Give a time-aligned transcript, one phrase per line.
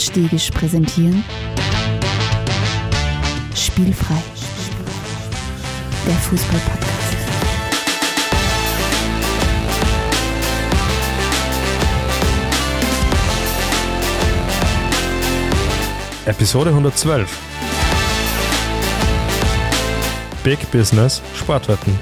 [0.00, 1.22] und Stegisch präsentieren
[3.54, 4.22] Spielfrei,
[6.06, 7.16] der Fußball-Podcast.
[16.24, 17.38] Episode 112.
[20.42, 21.98] Big Business Sportwetten.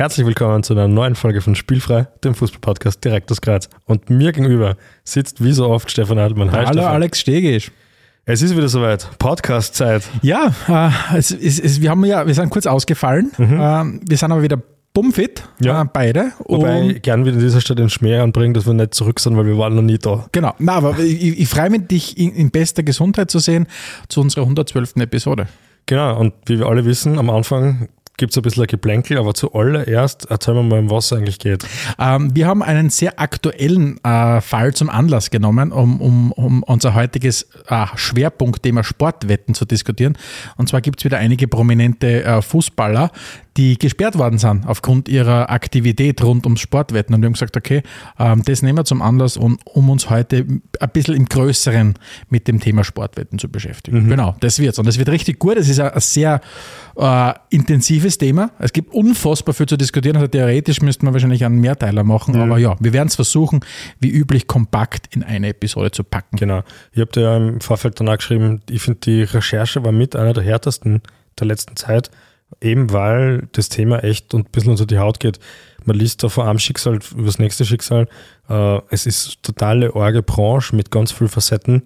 [0.00, 3.68] Herzlich willkommen zu einer neuen Folge von Spielfrei, dem Fußballpodcast direkt aus Graz.
[3.84, 6.50] Und mir gegenüber sitzt wie so oft Stefan Hartmann.
[6.52, 6.92] Hi, Hallo Stefan.
[6.94, 7.70] Alex Stegisch.
[8.24, 9.06] Es ist wieder soweit.
[9.18, 10.04] Podcast-Zeit.
[10.22, 13.30] Ja, äh, es, es, es, wir, haben ja, wir sind kurz ausgefallen.
[13.36, 13.60] Mhm.
[13.60, 14.56] Äh, wir sind aber wieder
[14.94, 15.82] bummfit, ja.
[15.82, 16.32] äh, beide.
[16.46, 19.20] Wobei und ich gern wieder an dieser Stelle den Schmäh anbringen, dass wir nicht zurück
[19.20, 20.24] sind, weil wir waren noch nie da.
[20.32, 23.66] Genau, Na, aber ich, ich freue mich, dich in, in, bester Gesundheit zu sehen
[24.08, 24.96] zu unserer 112.
[24.96, 25.46] Episode.
[25.84, 27.88] Genau, und wie wir alle wissen, am Anfang
[28.20, 31.38] gibt es ein bisschen ein Geplänkel, aber zuallererst erzählen wir mal, um was es eigentlich
[31.38, 31.66] geht.
[31.98, 36.94] Ähm, wir haben einen sehr aktuellen äh, Fall zum Anlass genommen, um, um, um unser
[36.94, 40.18] heutiges äh, Schwerpunktthema Sportwetten zu diskutieren.
[40.58, 43.10] Und zwar gibt es wieder einige prominente äh, Fußballer,
[43.60, 47.14] die gesperrt worden sind aufgrund ihrer Aktivität rund ums Sportwetten.
[47.14, 47.82] Und wir haben gesagt, okay,
[48.18, 50.46] ähm, das nehmen wir zum Anlass, um, um uns heute
[50.80, 51.92] ein bisschen im Größeren
[52.30, 54.04] mit dem Thema Sportwetten zu beschäftigen.
[54.04, 54.08] Mhm.
[54.08, 54.78] Genau, das wird's.
[54.78, 55.58] Und das wird richtig gut.
[55.58, 56.40] Es ist ein, ein sehr
[56.96, 58.50] äh, intensives Thema.
[58.58, 60.16] Es gibt unfassbar viel zu diskutieren.
[60.16, 62.36] Also theoretisch müsste man wahrscheinlich einen Mehrteiler machen.
[62.36, 62.40] Mhm.
[62.40, 63.60] Aber ja, wir werden es versuchen,
[63.98, 66.38] wie üblich kompakt in eine Episode zu packen.
[66.38, 66.62] Genau.
[66.92, 70.32] Ich habe dir ja im Vorfeld danach geschrieben, ich finde, die Recherche war mit einer
[70.32, 71.02] der härtesten
[71.38, 72.10] der letzten Zeit
[72.60, 75.38] Eben weil das Thema echt ein bisschen unter die Haut geht.
[75.84, 78.06] Man liest da von einem Schicksal über das nächste Schicksal.
[78.48, 81.84] Äh, es ist totale orge Branche mit ganz vielen Facetten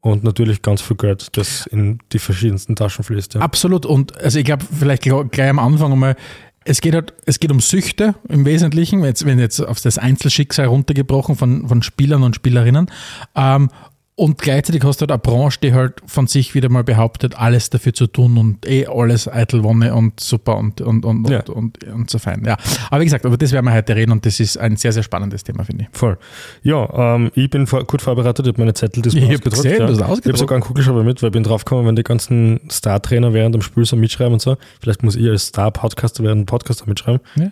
[0.00, 3.34] und natürlich ganz viel Geld, das in die verschiedensten Taschen fließt.
[3.34, 3.40] Ja.
[3.40, 3.86] Absolut.
[3.86, 6.16] Und also ich glaube, vielleicht gleich am Anfang einmal,
[6.64, 10.66] es geht halt, es geht um Süchte im Wesentlichen, jetzt, wenn jetzt auf das Einzelschicksal
[10.66, 12.90] runtergebrochen von, von Spielern und Spielerinnen.
[13.34, 13.70] Ähm,
[14.16, 17.70] und gleichzeitig hast du halt eine Branche, die halt von sich wieder mal behauptet, alles
[17.70, 21.40] dafür zu tun und eh alles eitel Wonne und super und, und, und, ja.
[21.40, 22.44] und, und, und, so fein.
[22.46, 22.56] Ja.
[22.90, 25.02] Aber wie gesagt, über das werden wir heute reden und das ist ein sehr, sehr
[25.02, 25.98] spannendes Thema, finde ich.
[25.98, 26.16] Voll.
[26.62, 29.64] Ja, ähm, ich bin vor, gut vorbereitet, ich habe meine Zettel diesmal ich ausgedruckt.
[29.64, 29.90] Gesehen, ja.
[29.90, 33.56] Ich habe sogar einen Kugelschreiber mit, weil ich bin draufgekommen, wenn die ganzen Star-Trainer während
[33.56, 37.20] dem Spiel so mitschreiben und so, vielleicht muss ich als Star-Podcaster während dem Podcaster mitschreiben.
[37.34, 37.50] Ja.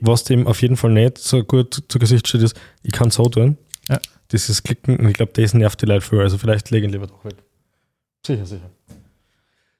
[0.00, 3.24] Was dem auf jeden Fall nicht so gut zu Gesicht steht, ist, ich kann so
[3.24, 3.58] tun.
[3.88, 3.98] Ja
[4.32, 6.20] dieses Klicken, ich glaube, das nervt die Leute für.
[6.20, 7.36] Also vielleicht legen lieber doch weg.
[8.26, 8.70] Sicher, sicher.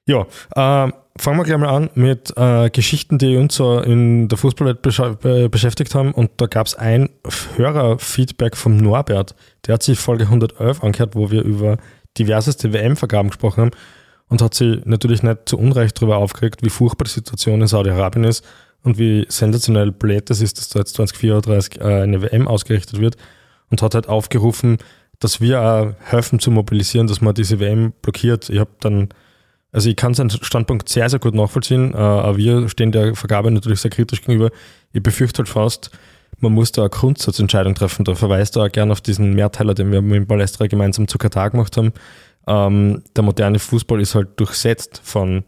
[0.05, 0.21] Ja,
[0.55, 4.81] äh, fangen wir gleich mal an mit äh, Geschichten, die uns so in der Fußballwelt
[4.81, 5.01] besch
[5.51, 6.13] beschäftigt haben.
[6.13, 7.09] Und da gab es ein
[7.55, 9.35] Hörerfeedback vom Norbert.
[9.67, 11.77] Der hat sich Folge 111 angehört, wo wir über
[12.17, 13.71] diverseste WM-Vergaben gesprochen haben
[14.29, 18.23] und hat sich natürlich nicht zu Unrecht darüber aufgeregt, wie furchtbar die Situation in Saudi-Arabien
[18.23, 18.43] ist
[18.83, 23.15] und wie sensationell blöd es ist, dass da jetzt 2034 äh, eine WM ausgerichtet wird
[23.69, 24.77] und hat halt aufgerufen,
[25.19, 28.49] dass wir auch helfen zu mobilisieren, dass man diese WM blockiert.
[28.49, 29.09] Ich habe dann,
[29.71, 33.51] also ich kann seinen Standpunkt sehr, sehr gut nachvollziehen, äh, aber wir stehen der Vergabe
[33.51, 34.49] natürlich sehr kritisch gegenüber.
[34.93, 35.91] Ich befürchte halt fast,
[36.39, 38.05] man muss da eine Grundsatzentscheidung treffen.
[38.05, 41.49] Da verweist er auch gerne auf diesen Mehrteiler, den wir mit Balestra gemeinsam zu Katar
[41.49, 41.91] gemacht haben.
[42.47, 45.43] Ähm, der moderne Fußball ist halt durchsetzt von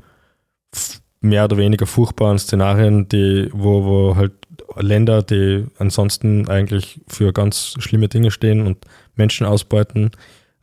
[1.22, 4.34] mehr oder weniger furchtbaren Szenarien, die, wo, wo halt
[4.78, 8.78] Länder, die ansonsten eigentlich für ganz schlimme Dinge stehen und
[9.16, 10.12] Menschen ausbeuten,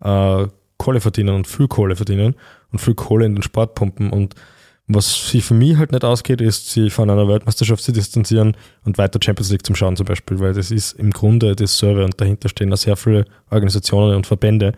[0.00, 2.37] äh, Kohle verdienen und viel Kohle verdienen
[2.72, 4.10] und viel Kohle in den Sport pumpen.
[4.10, 4.34] Und
[4.87, 8.97] was sie für mich halt nicht ausgeht, ist, sie von einer Weltmeisterschaft zu distanzieren und
[8.97, 12.20] weiter Champions League zum Schauen zum Beispiel, weil das ist im Grunde das Server und
[12.20, 14.72] dahinter stehen da sehr viele Organisationen und Verbände,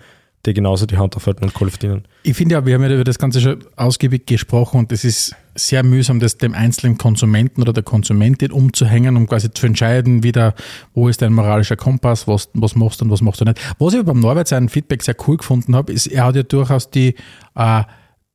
[0.47, 2.05] die genauso die Hand aufhalten und Kohle verdienen.
[2.23, 5.35] Ich finde ja, wir haben ja über das Ganze schon ausgiebig gesprochen und es ist
[5.55, 10.55] sehr mühsam, das dem einzelnen Konsumenten oder der Konsumentin umzuhängen, um quasi zu entscheiden, wieder,
[10.95, 13.61] wo ist dein moralischer Kompass, was, was machst du und was machst du nicht.
[13.79, 16.91] Was ich beim Norbert sein Feedback sehr cool gefunden habe, ist, er hat ja durchaus
[16.91, 17.15] die
[17.55, 17.83] äh,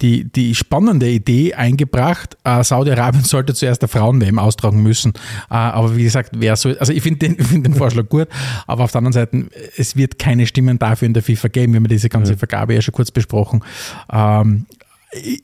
[0.02, 5.14] die, die spannende Idee eingebracht, äh, Saudi-Arabien sollte zuerst der Frauen-WM austragen müssen.
[5.50, 8.28] Äh, aber wie gesagt, wer so, also ich finde den, find den Vorschlag gut,
[8.68, 9.46] aber auf der anderen Seite,
[9.78, 11.74] es wird keine Stimmen dafür in der FIFA geben.
[11.74, 13.64] Wir haben diese ganze Vergabe ja schon kurz besprochen.
[14.12, 14.66] Ähm,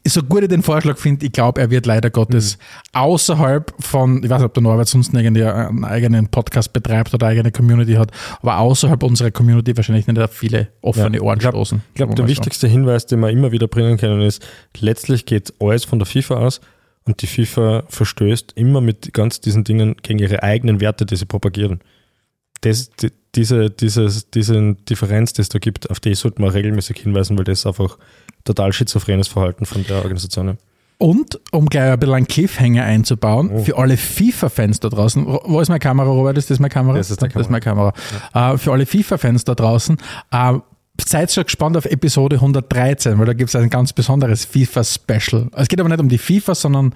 [0.05, 2.99] so gut ich den Vorschlag finde, ich glaube, er wird leider Gottes mhm.
[2.99, 7.27] außerhalb von, ich weiß nicht, ob der Norbert sonst irgendwie einen eigenen Podcast betreibt oder
[7.27, 11.53] eine eigene Community hat, aber außerhalb unserer Community wahrscheinlich nicht viele offene ja, Ohren glaub,
[11.53, 11.81] stoßen.
[11.89, 12.79] Ich glaube, der wichtigste sagen.
[12.79, 14.45] Hinweis, den wir immer wieder bringen können, ist,
[14.79, 16.61] letztlich geht alles von der FIFA aus
[17.05, 21.25] und die FIFA verstößt immer mit ganz diesen Dingen gegen ihre eigenen Werte, die sie
[21.25, 21.81] propagieren.
[22.61, 26.97] Das, die, diese, dieses, diese Differenz, die es da gibt, auf die sollte man regelmäßig
[26.99, 27.97] hinweisen, weil das einfach
[28.43, 30.57] total schizophrenes Verhalten von der Organisation.
[30.97, 33.63] Und um gleich ein bisschen einen Cliffhanger einzubauen, Oh.
[33.63, 36.37] für alle FIFA-Fans da draußen, wo ist meine Kamera, Robert?
[36.37, 36.97] Ist das meine Kamera?
[36.97, 37.93] Das ist deine Das ist meine Kamera.
[38.35, 39.97] Äh, für alle FIFA-Fans da draußen,
[40.31, 40.53] äh,
[41.03, 45.49] seid schon gespannt auf Episode 113, weil da gibt es ein ganz besonderes FIFA-Special.
[45.55, 46.93] Es geht aber nicht um die FIFA, sondern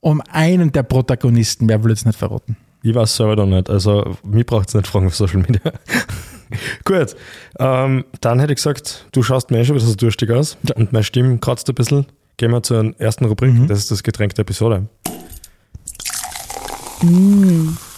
[0.00, 1.68] um einen der Protagonisten.
[1.68, 2.56] Wer will jetzt nicht verraten?
[2.84, 3.70] Ich weiß selber noch nicht.
[3.70, 5.72] Also, mich braucht es nicht fragen auf Social Media.
[6.84, 7.16] Gut,
[7.58, 10.92] ähm, dann hätte ich gesagt, du schaust mir eh schon wieder so durstig aus und
[10.92, 12.04] meine Stimme kratzt ein bisschen.
[12.36, 14.86] Gehen wir zur ersten Rubrik, das ist das Getränk der Episode.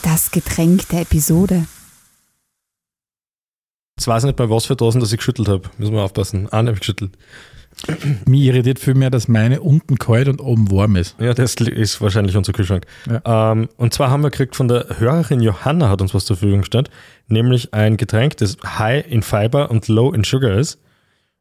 [0.05, 1.67] Das Getränk der Episode.
[3.99, 5.69] Jetzt weiß ich nicht mal, was für Dosen, dass ich geschüttelt habe.
[5.79, 6.47] Müssen wir aufpassen.
[6.53, 7.19] Ah, habe ich geschüttelt.
[8.27, 11.15] Mich irritiert vielmehr, dass meine unten kalt und oben warm ist.
[11.21, 12.87] Ja, das ist wahrscheinlich unser Kühlschrank.
[13.07, 13.53] Ja.
[13.53, 16.61] Ähm, und zwar haben wir gekriegt von der Hörerin Johanna, hat uns was zur Verfügung
[16.61, 16.91] gestellt,
[17.29, 20.79] nämlich ein Getränk, das high in Fiber und low in Sugar ist.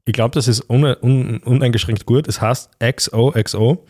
[0.06, 2.28] Ich glaube, das ist une, un, uneingeschränkt gut.
[2.28, 3.86] Es heißt XOXO.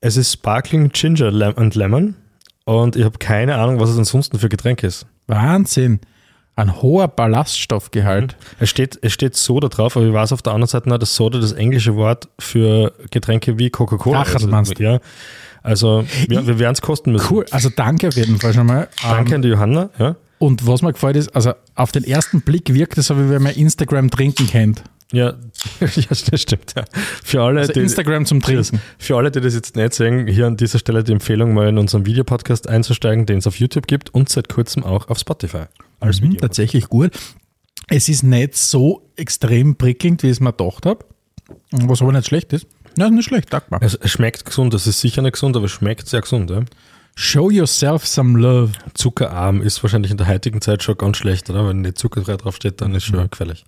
[0.00, 2.14] Es ist Sparkling Ginger und Lemon.
[2.64, 5.06] Und ich habe keine Ahnung, was es ansonsten für Getränk ist.
[5.26, 6.00] Wahnsinn.
[6.56, 8.36] Ein hoher Ballaststoffgehalt.
[8.58, 11.14] Es steht, es steht Soda drauf, aber ich weiß auf der anderen Seite noch, dass
[11.14, 14.82] Soda das englische Wort für Getränke wie Coca-Cola meinst du?
[14.82, 15.00] Ja.
[15.62, 17.26] Also, wir, wir werden es kosten müssen.
[17.30, 18.88] Cool, also danke auf jeden Fall schon mal.
[19.02, 19.90] Danke Ähm, an die Johanna.
[19.98, 20.16] Ja.
[20.38, 23.42] Und was mir gefällt ist, also auf den ersten Blick wirkt es so, wie wenn
[23.42, 24.82] man Instagram trinken kennt.
[25.12, 25.34] Ja,
[25.80, 26.74] ja, das stimmt.
[26.76, 26.84] Ja.
[27.24, 28.80] Für alle, Also die, Instagram zum Trinken.
[28.98, 31.78] für alle, die das jetzt nicht sehen, hier an dieser Stelle die Empfehlung, mal in
[31.78, 35.64] unseren Videopodcast einzusteigen, den es auf YouTube gibt und seit kurzem auch auf Spotify.
[36.00, 37.12] Als Mhm, tatsächlich gut.
[37.88, 41.04] Es ist nicht so extrem prickelnd, wie ich es mir gedacht habe.
[41.70, 42.66] Was aber nicht schlecht ist.
[42.96, 43.78] Nein, nicht schlecht, sag mal.
[43.82, 46.50] Es, es schmeckt gesund, es ist sicher nicht gesund, aber es schmeckt sehr gesund.
[46.50, 46.62] Ja.
[47.16, 48.72] Show yourself some love.
[48.94, 51.68] Zuckerarm ist wahrscheinlich in der heutigen Zeit schon ganz schlecht, oder?
[51.68, 53.64] Wenn nicht zuckerfrei draufsteht, dann ist schon gefährlich.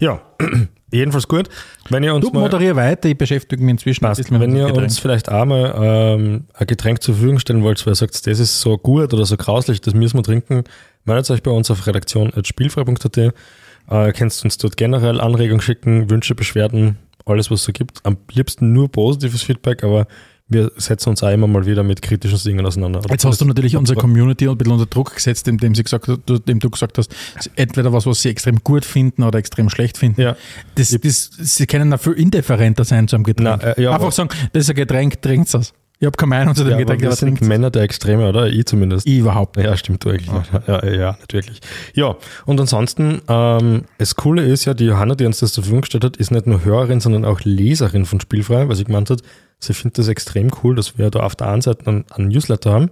[0.00, 0.20] Ja,
[0.90, 1.48] jedenfalls gut.
[1.88, 4.18] Wenn ihr uns Du mal moderier weiter, ich beschäftige mich inzwischen Passt.
[4.20, 5.00] bisschen mit Wenn ihr unserem uns Getränk.
[5.02, 8.76] vielleicht einmal ähm, ein Getränk zur Verfügung stellen wollt, weil ihr sagt, das ist so
[8.76, 10.64] gut oder so grauslich, das müssen wir trinken,
[11.04, 13.16] meldet euch bei uns auf redaktion.spielfrei.at.
[13.16, 18.04] Äh, könnt uns dort generell Anregungen schicken, Wünsche, Beschwerden, alles was es so gibt.
[18.04, 20.06] Am liebsten nur positives Feedback, aber
[20.48, 23.00] wir setzen uns auch immer mal wieder mit kritischen Dingen auseinander.
[23.00, 26.08] Oder Jetzt hast du natürlich unsere Community ein bisschen unter Druck gesetzt, indem, sie gesagt,
[26.08, 27.14] indem du gesagt hast,
[27.56, 30.20] entweder was, was sie extrem gut finden oder extrem schlecht finden.
[30.20, 30.36] Ja,
[30.74, 33.62] Das, das, sie können da viel indifferenter sein zu einem Getränk.
[33.62, 35.72] Na, äh, ja, Einfach sagen, das ist ein Getränk, trinkt es.
[36.02, 37.42] Ich habe keine Meinung zu dem ja Getränk, aber sind.
[37.42, 38.48] Männer der Extreme, oder?
[38.48, 39.06] Ich zumindest.
[39.06, 39.66] Ich überhaupt nicht.
[39.66, 40.32] Ja, stimmt, du eigentlich.
[40.66, 41.60] Ja, ja, wirklich.
[41.94, 45.82] Ja, und ansonsten, ähm, das Coole ist ja, die Johanna, die uns das zur Verfügung
[45.82, 49.22] gestellt hat, ist nicht nur Hörerin, sondern auch Leserin von Spielfrei, weil sie gemeint hat,
[49.60, 52.72] sie findet das extrem cool, dass wir da auf der einen Seite einen, einen Newsletter
[52.72, 52.90] haben,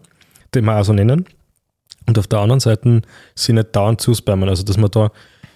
[0.54, 1.26] den wir also nennen,
[2.06, 3.02] und auf der anderen Seite
[3.34, 5.10] sie nicht dauernd zuspammen, also dass wir da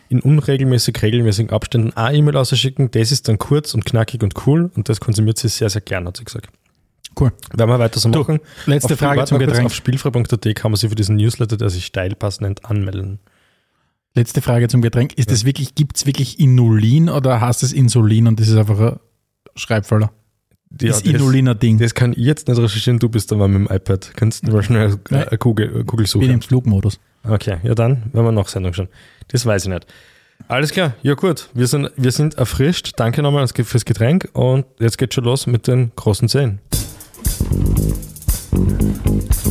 [0.09, 4.73] in unregelmäßig, regelmäßigen Abständen eine E-Mail ausschicken, das ist dann kurz und knackig und cool
[4.75, 6.49] und das konsumiert sie sehr, sehr gern, hat sie gesagt.
[7.19, 7.33] Cool.
[7.53, 8.41] Werden wir weiter so Du, machen.
[8.67, 9.67] Letzte Auf- Frage zum Getränk.
[9.67, 13.21] Auf spielfrei.at kann man sich für diesen Newsletter, der sich Steilpass nennt, anmelden.
[14.15, 15.15] Letzte Frage zum Getränk.
[15.15, 18.79] Ist das wirklich, gibt es wirklich Inulin oder heißt es Insulin und das ist einfach
[18.79, 19.01] ein
[19.57, 20.13] Schreibfehler?
[20.81, 21.79] Ja, ist Inulin ein Ding?
[21.79, 24.13] Das kann ich jetzt nicht recherchieren, du bist aber mit dem iPad.
[24.17, 26.31] Kannst du mal schnell eine Kugel, eine Kugel Ich bin suchen.
[26.35, 26.99] im Flugmodus.
[27.23, 28.89] Okay, ja dann, wenn wir noch Sendung schon.
[29.29, 29.87] Das weiß ich nicht.
[30.49, 32.93] Alles klar, ja gut, wir sind, wir sind erfrischt.
[32.97, 36.59] Danke nochmal fürs Getränk und jetzt geht's schon los mit den großen Zehen.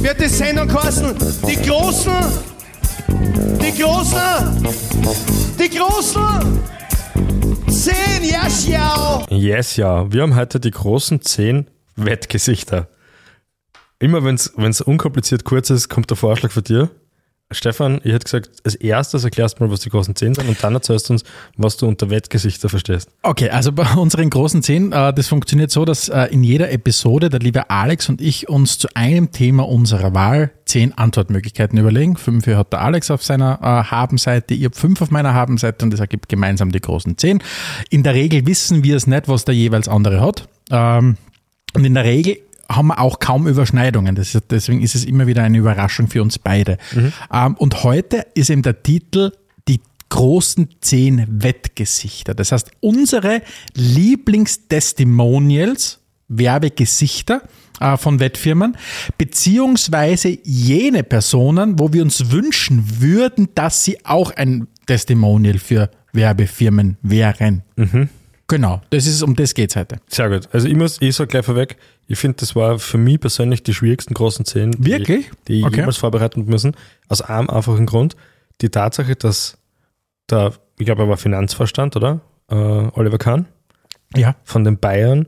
[0.04, 1.16] Wird die Sendung kosten.
[1.48, 2.14] Die Großen,
[3.62, 4.74] die Großen,
[5.60, 6.60] die Großen.
[7.70, 9.26] Zehn, ja, schau.
[9.30, 10.12] Yes, ja.
[10.12, 12.88] Wir haben heute die großen zehn Wettgesichter.
[14.00, 16.90] Immer wenn es unkompliziert kurz ist, kommt der Vorschlag von dir.
[17.52, 20.64] Stefan, ich hätte gesagt, als erstes erklärst du mal, was die großen zehn sind und
[20.64, 21.24] dann erzählst du uns,
[21.56, 23.10] was du unter Wettgesichter verstehst.
[23.22, 27.30] Okay, also bei unseren großen zehn, äh, das funktioniert so, dass äh, in jeder Episode
[27.30, 32.16] der liebe Alex und ich uns zu einem Thema unserer Wahl zehn Antwortmöglichkeiten überlegen.
[32.18, 35.92] Fünf hat der Alex auf seiner äh, Habenseite, ihr habt fünf auf meiner Habenseite und
[35.92, 37.40] das ergibt gemeinsam die großen zehn.
[37.90, 40.48] In der Regel wissen wir es nicht, was der jeweils andere hat.
[40.72, 41.18] Ähm,
[41.76, 42.38] und in der Regel
[42.76, 44.18] haben wir auch kaum Überschneidungen.
[44.18, 46.78] Ist, deswegen ist es immer wieder eine Überraschung für uns beide.
[47.32, 49.32] Ähm, und heute ist eben der Titel
[49.68, 52.34] die großen zehn Wettgesichter.
[52.34, 53.42] Das heißt, unsere
[53.76, 57.44] Lieblingstestimonials, Werbegesichter
[57.80, 58.76] äh, von Wettfirmen,
[59.18, 66.98] beziehungsweise jene Personen, wo wir uns wünschen würden, dass sie auch ein Testimonial für Werbefirmen
[67.02, 67.64] wären.
[68.48, 69.98] Genau, das ist, um das geht's heute.
[70.08, 70.50] Sehr gut.
[70.52, 73.74] Also ich muss, ich sage gleich vorweg, ich finde, das war für mich persönlich die
[73.74, 75.32] schwierigsten großen die, Wirklich?
[75.48, 75.78] die ich Okay.
[75.78, 76.76] jemals vorbereiten müssen.
[77.08, 78.16] Aus einem einfachen Grund.
[78.62, 79.58] Die Tatsache, dass
[80.30, 82.22] der, ich glaube, er war Finanzvorstand, oder?
[82.50, 83.46] Äh, Oliver Kahn
[84.16, 84.36] Ja.
[84.44, 85.28] von den Bayern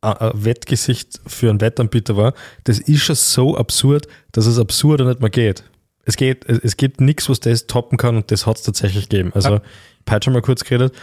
[0.00, 5.06] ein ein Wettgesicht für einen Wettanbieter war, das ist schon so absurd, dass es absurder
[5.06, 5.64] nicht mehr geht.
[6.04, 9.32] Es geht, es gibt nichts, was das toppen kann und das hat es tatsächlich gegeben.
[9.34, 9.60] Also,
[10.10, 10.94] heute schon mal kurz geredet.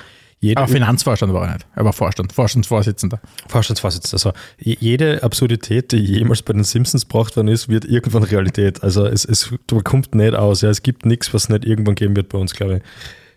[0.43, 1.67] Jeder, Aber Finanzvorstand war er nicht.
[1.75, 3.21] Er war Vorstand, Vorstandsvorsitzender.
[3.47, 4.13] Vorstandsvorsitzender.
[4.15, 8.81] Also je- jede Absurdität, die jemals bei den Simpsons gebracht worden ist, wird irgendwann Realität.
[8.81, 10.61] Also es, es kommt nicht aus.
[10.61, 10.69] Ja.
[10.71, 12.83] Es gibt nichts, was nicht irgendwann geben wird bei uns, glaube ich.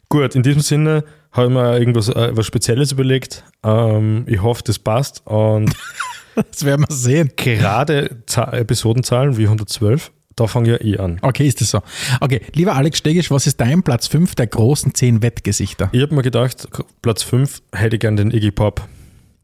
[0.09, 3.45] Gut, in diesem Sinne habe ich mir irgendwas äh, was Spezielles überlegt.
[3.63, 5.23] Ähm, ich hoffe, das passt.
[5.27, 5.75] Und
[6.51, 7.31] Das werden wir sehen.
[7.37, 11.19] gerade Za- Episodenzahlen wie 112, da fange ich ja eh an.
[11.23, 11.83] Okay, ist das so.
[12.21, 15.89] Okay, lieber Alex Stegisch, was ist dein Platz 5 der großen 10 Wettgesichter?
[15.93, 16.69] Ich habe mir gedacht,
[17.03, 18.87] Platz 5 hätte ich gern den Iggy Pop.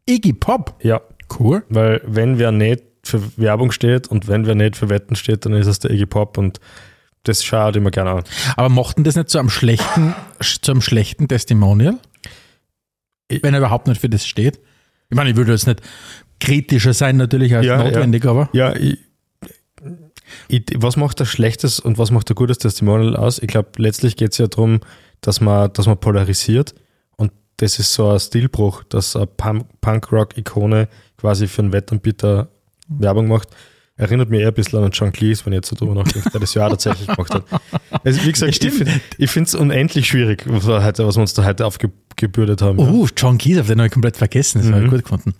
[0.07, 0.75] Iggy Pop.
[0.83, 1.01] Ja,
[1.39, 1.63] Cool.
[1.69, 5.53] weil wenn wer nicht für Werbung steht und wenn wer nicht für Wetten steht, dann
[5.53, 6.59] ist es der Iggy Pop und
[7.23, 8.23] das schaut immer gerne an.
[8.57, 11.97] Aber mochten das nicht zu einem schlechten, zu einem schlechten Testimonial?
[13.27, 14.59] Ich- Wenn er überhaupt nicht für das steht?
[15.09, 15.81] Ich meine, ich würde jetzt nicht
[16.39, 18.97] kritischer sein natürlich als Ja, notwendig, aber Ja, ich,
[20.47, 23.39] ich, was macht ein schlechtes und was macht ein gutes Testimonial aus?
[23.39, 24.79] Ich glaube, letztlich geht es ja darum,
[25.21, 26.73] dass man, dass man polarisiert
[27.17, 32.49] und das ist so ein Stilbruch, dass eine Punk- Punk-Rock-Ikone quasi für einen Wettanbieter
[32.87, 33.49] Werbung macht.
[33.97, 36.39] Erinnert mich eher ein bisschen an John Cleese, wenn ich jetzt so drüber nachdenke, der
[36.39, 37.43] das ja tatsächlich gemacht hat.
[38.03, 41.21] Also, wie gesagt, ich, find- ich finde es unendlich schwierig, was wir, heute, was wir
[41.21, 42.79] uns da heute aufgebürdet haben.
[42.79, 44.61] Oh, John Cleese, auf den habe ich komplett vergessen.
[44.63, 45.35] Das habe ich gut gefunden.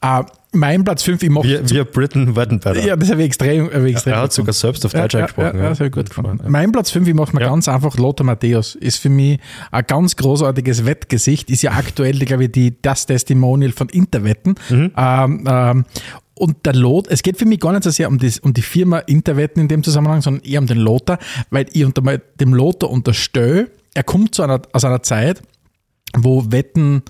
[0.00, 0.22] Äh,
[0.54, 1.48] mein Platz 5, ich mochte.
[1.48, 2.84] wir, wir Briten werden besser.
[2.84, 5.20] ja, das habe ich extrem, habe ich extrem er hat sogar selbst auf Deutsch ja,
[5.20, 5.56] eingesprochen.
[5.56, 6.38] Ja, ja, das habe ich gut Gefunden.
[6.50, 7.48] Mein Platz 5, ich mache mir Ja.
[7.48, 8.74] ganz einfach Lothar Matthäus.
[8.74, 9.38] Ist für mich
[9.70, 11.50] ein ganz großartiges Wettgesicht.
[11.50, 14.54] Ist ja aktuell, glaube ich, die, das Testimonial von Interwetten.
[14.70, 14.92] Mhm.
[14.96, 15.84] Ähm, ähm,
[16.36, 18.62] und der Lot, es geht für mich gar nicht so sehr um, das, um die
[18.62, 21.18] Firma Interwetten in dem Zusammenhang, sondern eher um den Lothar,
[21.50, 22.02] weil ich unter,
[22.40, 25.42] dem Lothar unterstelle, er kommt zu einer, aus einer Zeit,
[26.16, 27.02] wo Wetten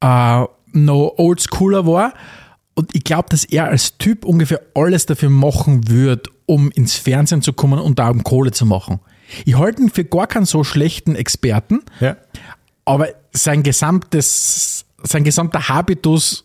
[0.00, 2.14] äh, noch oldschooler war.
[2.74, 7.42] Und ich glaube, dass er als Typ ungefähr alles dafür machen wird, um ins Fernsehen
[7.42, 9.00] zu kommen und da um Kohle zu machen.
[9.44, 12.16] Ich halte ihn für gar keinen so schlechten Experten, Ja.
[12.84, 16.44] aber sein gesamtes, sein gesamter Habitus,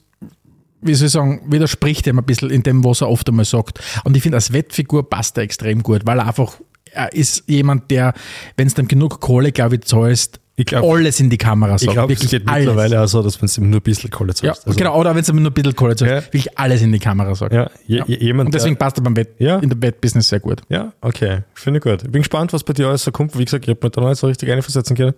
[0.81, 3.79] wie soll ich sagen, widerspricht ihm ein bisschen in dem, was er oft einmal sagt.
[4.03, 6.57] Und ich finde, als Wettfigur passt er extrem gut, weil er einfach,
[6.91, 8.13] er ist jemand, der,
[8.57, 11.83] wenn es dann genug Kohle, glaube ich, zahlst, glaub- alles in die Kamera sagt.
[11.83, 12.65] Ich glaube, es geht alles.
[12.65, 14.67] mittlerweile auch so, dass wenn es ihm nur ein bisschen Kohle Ja, zahlst.
[14.67, 16.17] Also, genau, oder wenn es aber nur ein bisschen Kohle zahlt, Ja.
[16.23, 17.53] wirklich alles in die Kamera sagt.
[17.53, 19.59] Ja, je, je- jemand, Und deswegen der, passt er beim Bett, Ja.
[19.59, 20.61] in der Bettbusiness sehr gut.
[20.69, 22.03] ja, okay, finde ich gut.
[22.03, 23.37] Ich bin gespannt, was bei dir alles so kommt.
[23.37, 25.13] Wie gesagt, ich habe mir da noch nicht so richtig einversetzen können.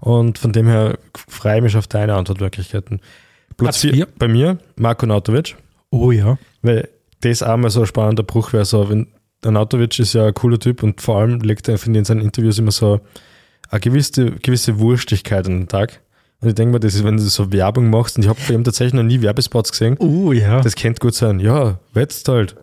[0.00, 3.00] Und von dem her freue ich mich auf deine Antwortmöglichkeiten.
[3.56, 4.08] Platz Platz 4 vier.
[4.18, 5.56] bei mir, Marco Nautovic,
[5.90, 6.38] Oh ja.
[6.62, 6.88] weil
[7.20, 8.64] das auch mal so ein spannender Bruch wäre.
[8.64, 9.06] So, wenn
[9.44, 12.04] der Nautovic ist ja ein cooler Typ und vor allem legt er, finde ich, in
[12.04, 13.00] seinen Interviews immer so
[13.72, 16.00] eine gewisse, gewisse Wurstigkeit an den Tag.
[16.40, 18.54] Und ich denke mir, das ist, wenn du so Werbung machst, und ich habe bei
[18.54, 20.60] ihm tatsächlich noch nie Werbespots gesehen, Oh ja.
[20.60, 21.40] das könnte gut sein.
[21.40, 22.56] Ja, wetzt halt.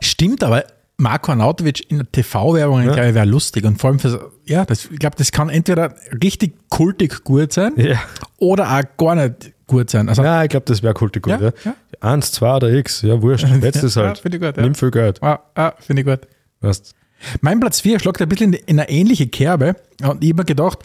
[0.00, 0.64] Stimmt, aber
[0.96, 2.92] Marko Arnautovic in der TV-Werbung, Ja.
[2.92, 3.64] glaube ich, wäre lustig.
[3.64, 7.72] Und vor allem für, ja, das, ich glaube, das kann entweder richtig kultig gut sein
[7.76, 7.98] Ja,
[8.38, 10.08] oder auch gar nicht gut sein.
[10.08, 11.10] Also, ja ich glaube, das wäre cool.
[11.26, 11.74] Ja, Ja, ja.
[12.00, 14.18] Eins, zwei oder X, ja, wurscht, wetzt es Ja, halt.
[14.18, 14.62] finde ich gut, ja.
[14.62, 15.22] Nimm viel Geld.
[15.22, 16.20] ah, ah, finde ich gut.
[16.60, 16.94] Weißt.
[17.40, 19.76] Mein Platz 4 schlagt ein bisschen in eine ähnliche Kerbe.
[20.02, 20.80] Und ich habe mir gedacht,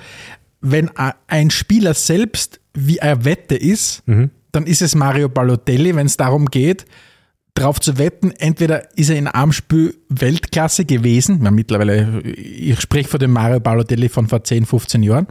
[0.62, 0.90] wenn
[1.28, 4.04] ein Spieler selbst wie eine Wette ist,
[4.52, 6.86] dann ist es Mario Balotelli, wenn es darum geht,
[7.56, 13.10] darauf zu wetten, entweder ist er in einem Spiel Weltklasse gewesen, ja, mittlerweile, ich spreche
[13.10, 15.28] von dem Mario Balotelli von vor 10, 15 Jahren,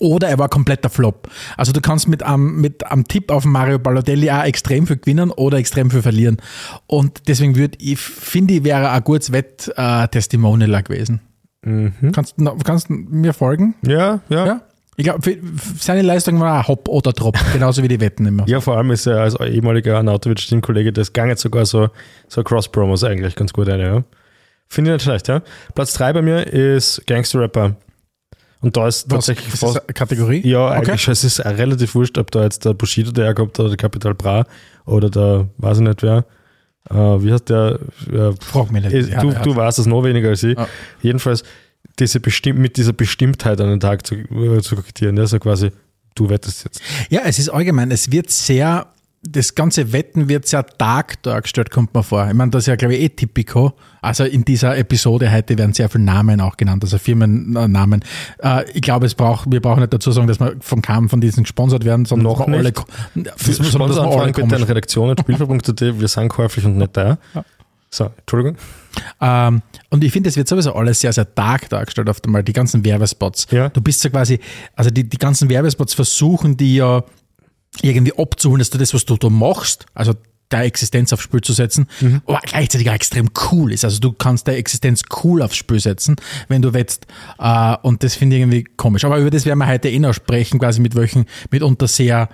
[0.00, 1.28] oder er war kompletter Flop.
[1.56, 5.30] Also du kannst mit einem, mit einem Tipp auf Mario Balotelli auch extrem viel gewinnen
[5.30, 6.38] oder extrem viel verlieren.
[6.88, 11.20] Und deswegen würde ich, finde ich, wäre ein gutes Wett-Testimonial gewesen.
[12.12, 13.74] Kannst, du- kannst du mir folgen?
[13.86, 14.46] Ja, ja, ja.
[14.46, 14.60] Ja?
[14.96, 15.38] Ich glaube,
[15.78, 18.46] seine Leistung war auch Hop oder Drop, genauso wie die Wetten immer.
[18.60, 21.88] vor allem ist er als ehemaliger Arnautovic-Teamkollege, das gang jetzt sogar so,
[22.28, 24.04] so Cross-Promos eigentlich ganz gut eine, ja.
[24.68, 25.42] Finde ich nicht schlecht, ja.
[25.74, 27.76] Platz 3 bei mir ist Gangster-Rapper.
[28.60, 30.46] Und da ist Was, tatsächlich ist fast, Kategorie?
[30.46, 31.08] Ja, eigentlich.
[31.08, 34.44] Es ist relativ wurscht, ob da jetzt der Bushido daherkommt oder der Capital Bra
[34.84, 36.24] oder der, weiß ich nicht wer.
[36.90, 37.78] Äh, wie heißt der?
[38.12, 39.22] Äh, Frag mich nicht.
[39.22, 40.56] du, du weißt es noch weniger als ich.
[40.56, 40.68] Ja.
[41.02, 41.42] Jedenfalls
[41.98, 45.16] diese bestimmt, mit dieser Bestimmtheit an den Tag zu, äh, zu kokettieren.
[45.16, 45.70] Ja, so quasi,
[46.14, 46.80] du wettest jetzt.
[47.08, 48.86] Ja, es ist allgemein, es wird sehr,
[49.22, 52.26] das ganze Wetten wird sehr dark dargestellt, kommt mir vor.
[52.26, 53.74] Ich meine, das ist ja, glaube ich, eh typico.
[54.00, 58.02] Also in dieser Episode heute werden sehr viele Namen auch genannt, also Firmennamen.
[58.42, 61.20] Äh, ich glaube, es braucht, wir brauchen nicht dazu sagen, dass wir von keinem von
[61.20, 62.76] diesen gesponsert werden, sondern Noch wir alle, nicht.
[63.14, 67.18] das, sondern dass wir alle Sponsoranfragen bitte an spielver.at, wir sind käuflich und nicht da.
[67.90, 68.56] So, Entschuldigung.
[69.20, 72.52] Ähm, und ich finde, es wird sowieso alles sehr, sehr dark dargestellt, auf einmal, die
[72.52, 73.48] ganzen Werbespots.
[73.50, 73.68] Ja.
[73.68, 74.38] Du bist ja quasi,
[74.76, 77.02] also die, die ganzen Werbespots versuchen die ja
[77.82, 80.14] irgendwie abzuholen, dass du das, was du da machst, also
[80.48, 81.86] deine Existenz aufs Spiel zu setzen,
[82.26, 83.84] aber gleichzeitig auch extrem cool ist.
[83.84, 86.16] Also du kannst deine Existenz cool aufs Spiel setzen,
[86.48, 87.06] wenn du wettst.
[87.38, 89.04] Äh, und das finde ich irgendwie komisch.
[89.04, 92.28] Aber über das werden wir heute eh noch sprechen, quasi mit welchen mitunter sehr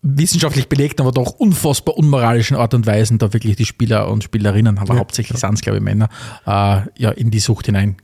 [0.00, 4.78] wissenschaftlich belegten, aber doch unfassbar unmoralischen Art und Weisen da wirklich die Spieler und Spielerinnen,
[4.78, 6.08] aber hauptsächlich sind es, glaube ich, Männer,
[6.46, 7.96] äh, ja, in die Sucht hinein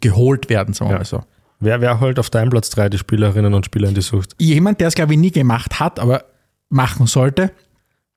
[0.00, 0.98] geholt werden, sagen wir Ja.
[0.98, 1.22] mal so.
[1.60, 4.34] Wer, wer holt auf deinem Platz 3 die Spielerinnen und Spieler in die Sucht?
[4.38, 6.24] Jemand, der es, glaube ich, nie gemacht hat, aber
[6.68, 7.50] machen sollte,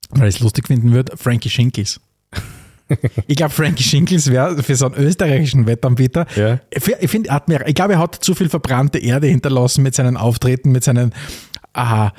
[0.09, 1.99] weil ich es lustig finden würde, Frankie Schinkels.
[3.27, 6.25] ich glaube, Frankie Schinkels wäre für so einen österreichischen Wettanbieter.
[6.35, 6.59] Ja.
[6.71, 9.83] Ich fi- ich finde, hat mir- ich glaube, er hat zu viel verbrannte Erde hinterlassen
[9.83, 11.13] mit seinen Auftreten, mit seinen,
[11.73, 12.11] ah,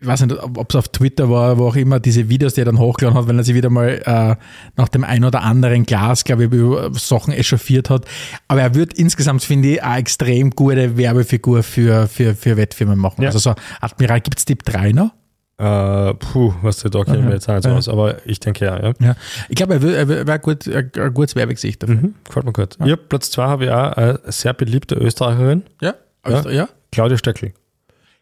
[0.00, 2.64] ich weiß nicht, ob es auf Twitter war, wo auch immer diese Videos, die er
[2.66, 4.36] dann hochgeladen hat, wenn er sich wieder mal äh,
[4.76, 8.04] nach dem ein oder anderen Glas, glaube ich, über Sachen echauffiert hat.
[8.48, 13.22] Aber er wird insgesamt, finde ich, eine extrem gute Werbefigur für, für, für Wettfirmen machen.
[13.22, 13.28] Ja.
[13.28, 15.10] Also so, Admiral, gibt es Tipp 3 noch?
[15.58, 17.32] Äh, puh, was der da käme Okay.
[17.32, 17.76] jetzt nicht so Ja.
[17.76, 18.92] aus, aber ich denke ja, ja.
[19.00, 19.16] Ja.
[19.48, 21.94] Ich glaube, er wär- er wäre wär gut, ein gutes Werbegesicht dafür.
[21.96, 22.76] Mhm, gefällt mir gut.
[22.84, 22.96] Ja.
[22.96, 25.94] Platz 2 habe ich auch eine sehr beliebte Österreicherin, Ja?
[26.28, 26.42] Ja.
[26.42, 26.50] Ja.
[26.50, 26.68] ja?
[26.92, 27.52] Claudia Stöckl.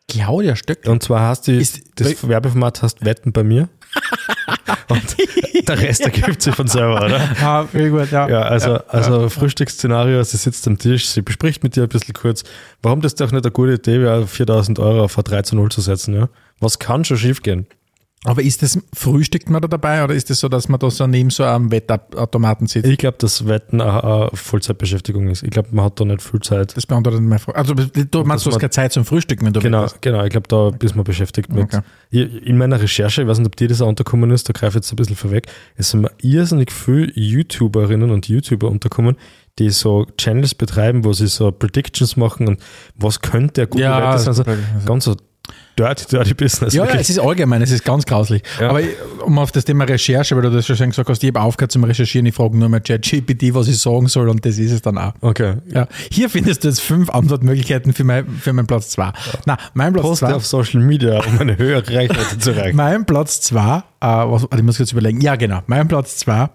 [0.09, 0.87] Claudia Stöck.
[0.87, 1.59] Und zwar hast du
[1.97, 3.69] das Werbeformat hast Wetten bei mir.
[4.89, 5.17] Und
[5.69, 7.21] der Rest ergibt sich von selber, oder?
[7.43, 8.29] Ah, very gut, ja.
[8.29, 12.45] Ja, also, also Frühstücksszenario, sie sitzt am Tisch, sie bespricht mit dir ein bisschen kurz,
[12.83, 15.71] warum das doch nicht eine gute Idee wäre, 4000 Euro auf ein 3 zu 0
[15.71, 16.29] zu setzen, ja?
[16.61, 17.67] Was kann schon schief gehen?
[18.27, 21.07] Aber ist das, frühstückt man da dabei oder ist das so, dass man da so
[21.07, 22.89] neben so einem Wettautomaten sitzt?
[22.89, 25.43] Ich glaube, dass Wetten eine, Vollzeitbeschäftigung ist.
[25.43, 26.75] Ich glaube, man hat da nicht viel Zeit.
[26.77, 27.59] Das beantwortet meine Frage.
[27.59, 30.01] Also, du meinst, du hast keine Zeit zum Frühstücken, wenn du Genau, wettest?
[30.01, 30.25] genau.
[30.25, 31.65] Ich glaube, da ist man beschäftigt mit.
[31.65, 31.81] Okay.
[32.11, 34.71] Ich- In meiner Recherche, ich weiß nicht, ob dir das auch unterkommen ist, da greife
[34.79, 39.17] ich jetzt ein bisschen vorweg, es sind mir irrsinnig viele YouTuberinnen und YouTuber unterkommen,
[39.59, 42.61] die so Channels betreiben, wo sie so Predictions machen und
[42.97, 44.29] was könnte der gute Ja, Wette sein.
[44.29, 44.45] Also-
[44.87, 45.15] ganz so
[45.77, 46.73] dirty, dirty Business.
[46.75, 47.03] Ja, ja, wirklich.
[47.03, 48.43] es ist allgemein, es ist ganz grauslich.
[48.61, 48.71] Ja.
[48.71, 48.91] Aber ich-
[49.25, 51.83] um auf das Thema Recherche, weil du das schon gesagt hast, ich habe aufgehört zum
[51.85, 54.99] Recherchieren, ich frage nur mal ChatGPT, was ich sagen soll und das ist es dann
[54.99, 55.13] auch.
[55.21, 55.57] okay.
[55.73, 55.89] Ja.
[56.11, 59.13] Hier findest du jetzt fünf Antwortmöglichkeiten für, mein, für meinen Platz 2.
[59.47, 60.35] Na, mein Platz Poste 2.
[60.35, 62.77] auf Social Media, um eine höhere Reichweite zu erreichen.
[62.77, 65.21] Mein Platz 2, äh, was, ich muss kurz überlegen.
[65.21, 65.63] Ja, genau.
[65.67, 66.49] Mein Platz 2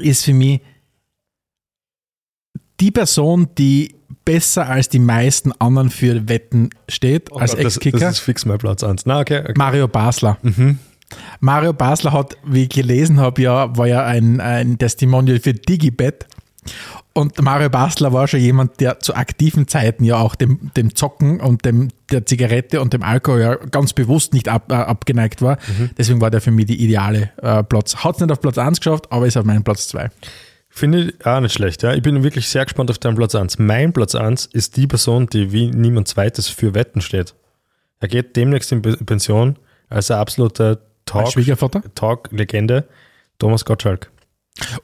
[0.00, 0.60] ist für mich
[2.80, 3.95] die Person, die
[4.26, 7.98] besser als die meisten anderen für Wetten steht, als Oh das, Ex-Kicker.
[7.98, 9.06] das ist fix mein Platz 1.
[9.06, 9.40] Na, okay.
[9.40, 9.54] okay.
[9.56, 10.36] Mario Basler.
[11.40, 16.26] Mario Basler hat, wie ich gelesen habe, ja, war ja ein, ein Testimonial für Digibet.
[17.12, 21.40] Und Mario Basler war schon jemand, der zu aktiven Zeiten ja auch dem, dem Zocken
[21.40, 25.56] und dem, der Zigarette und dem Alkohol ja ganz bewusst nicht ab, äh, abgeneigt war.
[25.96, 27.96] Deswegen war der für mich die ideale äh, Platz.
[27.96, 30.10] Hat es nicht auf Platz 1 geschafft, aber ist auf meinem Platz 2.
[30.78, 31.94] Finde ich auch nicht schlecht, ja.
[31.94, 33.58] Ich bin wirklich sehr gespannt auf deinen Platz 1.
[33.58, 37.34] Mein Platz 1 ist die Person, die wie niemand zweites für Wetten steht.
[37.98, 39.56] Er geht demnächst in Pe- Pension
[39.88, 40.78] als ein absoluter
[41.10, 41.94] Als Talk?
[41.94, 42.84] Talk-Legende,
[43.38, 44.10] Thomas Gottschalk.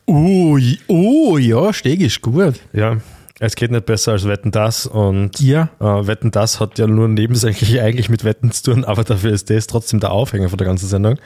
[0.07, 2.55] Oh, oh ja, Steg ist gut.
[2.73, 2.97] Ja,
[3.39, 5.69] es geht nicht besser als Wetten das und Ja.
[5.79, 9.51] äh, Wetten das hat ja nur nebensächlich eigentlich mit Wetten zu tun, aber dafür ist
[9.51, 11.19] das trotzdem der Aufhänger von der ganzen Sendung.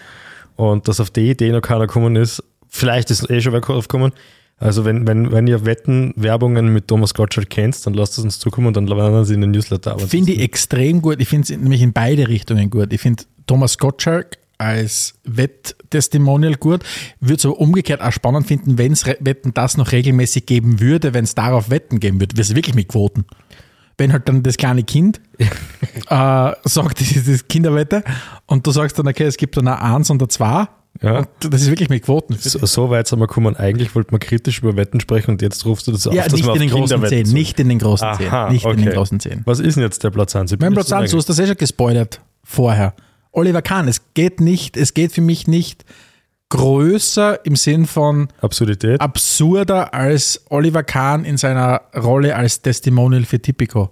[0.57, 3.87] Und dass auf die Idee noch keiner gekommen ist, vielleicht ist eh schon wer drauf
[3.87, 4.13] gekommen.
[4.59, 8.69] Also wenn, wenn, wenn ihr Wetten-Werbungen mit Thomas Gottschalk kennt, dann lasst es uns zukommen
[8.69, 9.93] und dann landen sie in den Newsletter.
[9.93, 11.21] Aber Finde ich extrem gut.
[11.21, 12.93] Ich finde es nämlich in beide Richtungen gut.
[12.93, 16.83] Ich finde Thomas Gottschalk als Wetttestimonial gut.
[17.21, 21.13] Würde es aber umgekehrt auch spannend finden, wenn es Wetten das noch regelmäßig geben würde,
[21.13, 22.37] wenn es darauf Wetten geben würde.
[22.37, 23.27] Wäre es wirklich mit Quoten.
[23.99, 28.05] Wenn halt dann das kleine Kind äh, sagt, das ist das Kinderwette
[28.47, 30.67] und du sagst dann, okay, es gibt dann eine Eins und eine Zwei.
[31.03, 31.19] Ja.
[31.19, 32.37] Und das ist wirklich mit Quoten.
[32.39, 33.57] so, so weit sind wir gekommen.
[33.57, 36.33] Eigentlich wollte man kritisch über Wetten sprechen und jetzt rufst du das ja, auf, dass
[36.33, 37.29] nicht man in den großen Zehn.
[37.29, 38.17] Nicht in den großen Aha,
[38.49, 38.53] Zehn.
[38.53, 38.97] Nicht in den okay.
[38.97, 39.43] großen Zehn.
[39.45, 40.53] Was ist denn jetzt der Platz 1?
[40.53, 42.95] Ich bin Mein Platz 1, du hast das eh schon gespoilert vorher.
[43.33, 45.85] Oliver Kahn, es geht nicht, es geht für mich nicht
[46.49, 49.01] größer im Sinn von Absurdität.
[49.01, 53.91] absurder als Oliver Kahn in seiner Rolle als Testimonial für Tipico.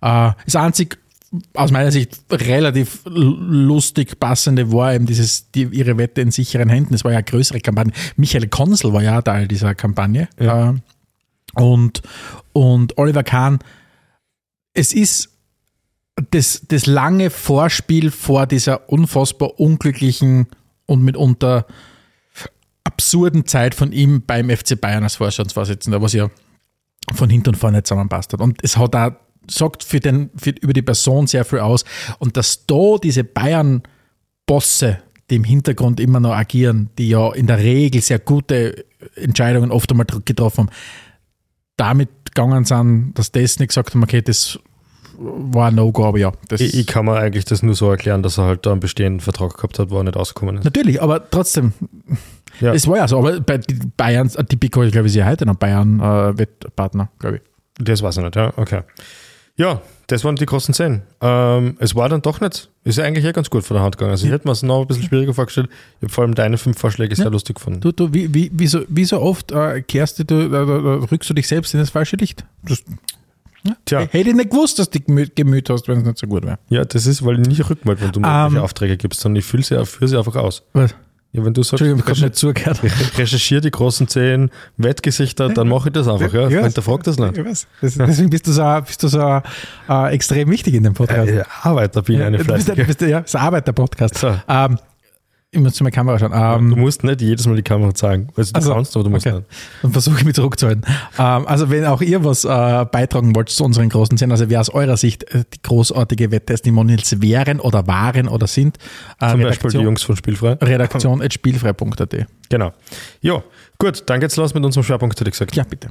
[0.00, 0.98] Äh, das einzig
[1.54, 6.92] aus meiner Sicht relativ lustig passende war eben dieses, die, ihre Wette in sicheren Händen.
[6.92, 7.92] Das war ja eine größere Kampagne.
[8.16, 10.28] Michael Konsel war ja Teil dieser Kampagne.
[10.38, 10.70] Ja.
[10.70, 10.74] Äh,
[11.54, 12.02] und,
[12.52, 13.58] und Oliver Kahn,
[14.74, 15.30] es ist
[16.30, 20.46] das, das lange Vorspiel vor dieser unfassbar unglücklichen
[20.86, 21.66] und mitunter
[22.84, 26.30] absurden Zeit von ihm beim FC Bayern als Vorstandsvorsitzender, was ja
[27.14, 28.40] von hinten und vorne zusammenpasst hat.
[28.40, 29.12] Und es hat auch,
[29.50, 31.84] sagt für den, für, über die Person sehr viel aus.
[32.18, 34.98] Und dass da diese Bayern-Bosse,
[35.30, 38.84] die im Hintergrund immer noch agieren, die ja in der Regel sehr gute
[39.14, 40.70] Entscheidungen oft einmal getroffen haben,
[41.76, 44.58] damit gegangen sind, dass das nicht gesagt haben, okay, das
[45.20, 46.32] war ein No-Go, aber ja.
[46.52, 49.20] Ich, ich kann mir eigentlich das nur so erklären, dass er halt da einen bestehenden
[49.20, 50.64] Vertrag gehabt hat, wo er nicht ausgekommen ist.
[50.64, 51.72] Natürlich, aber trotzdem,
[52.60, 52.72] Ja.
[52.72, 53.60] es war ja so, aber bei
[53.96, 57.42] Bayern, die Pico, ich glaube, ist ja heute noch Bayern-Wettpartner, glaube ich.
[57.84, 58.82] Das weiß ich nicht, ja, okay.
[59.58, 61.02] Ja, das waren die großen Szenen.
[61.20, 63.98] Ähm, es war dann doch nicht, ist ja eigentlich eh ganz gut von der Hand
[63.98, 64.12] gegangen.
[64.12, 65.68] Also ich hätte mir es noch ein bisschen schwieriger vorgestellt.
[65.98, 67.30] Ich habe vor allem deine fünf Vorschläge sehr Ja.
[67.30, 67.80] lustig gefunden.
[67.80, 71.10] Du, du, wie, wie, wie, so, wie so oft äh, kehrst du, du, äh, äh,
[71.10, 72.44] rückst du dich selbst in das falsche Licht?
[72.62, 72.82] Das,
[73.84, 76.58] Tja, Hätte ich nicht gewusst, dass du Gemüt, hast, wenn es nicht so gut wäre.
[76.70, 78.32] ja, das ist, weil ich nicht rückmeld, wenn du mir Ähm.
[78.34, 80.62] irgendwelche Aufträge gibst, sondern ich fühle sie, führe sie einfach aus.
[80.72, 80.94] Was?
[81.32, 82.80] Ja, wenn du sagst, Entschuldigung, ich habe recher- nicht zugehört.
[83.18, 86.32] recherchiere die großen zehn Wettgesichter, dann mache ich das einfach.
[86.32, 87.36] Ja, Ja, hinterfrag das nicht.
[87.82, 89.42] Deswegen bist du so, bist du so
[89.90, 91.28] äh, extrem wichtig in dem Podcast.
[91.30, 92.76] Äh, Arbeiter bin ich eine du bist, fleißige.
[92.80, 94.16] du bist, ja, das ist ein Arbeiter-Podcast.
[94.16, 94.34] So.
[94.48, 94.78] Ähm,
[95.50, 96.30] ich muss zu meiner Kamera schauen.
[96.32, 98.28] Du Ähm, musst nicht jedes Mal die Kamera zeigen.
[98.36, 99.36] Also du Also, kannst, aber du musst okay.
[99.36, 99.48] nicht.
[99.82, 100.84] Dann versuche ich mich zurückzuhalten.
[101.18, 104.60] Ähm, also wenn auch ihr was äh, beitragen wollt zu unseren großen Szenen, also wer
[104.60, 108.76] aus eurer Sicht äh, die großartige Wetttestimonials wären oder waren oder sind,
[109.20, 110.52] äh, Zum Beispiel die Jungs von Spielfrei.
[110.60, 112.26] Redaktion at spielfrei.at.
[112.50, 112.72] Genau.
[113.22, 113.42] Ja,
[113.78, 115.56] gut, dann geht's los mit unserem Schwerpunkt, hätte ich gesagt.
[115.56, 115.88] Ja, bitte.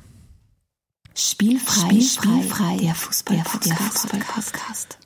[1.16, 5.00] Spielfrei, Spielfrei, der Fußball, der Fußball-Podcast.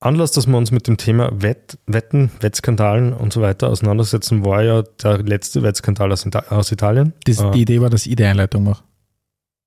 [0.00, 4.62] Anlass, dass wir uns mit dem Thema Wett, Wetten, Wettskandalen und so weiter auseinandersetzen, war
[4.62, 7.14] ja der letzte Wettskandal aus, Ita- aus Italien.
[7.24, 8.82] Das, Ah, Die Idee war, dass ich die Einleitung mache.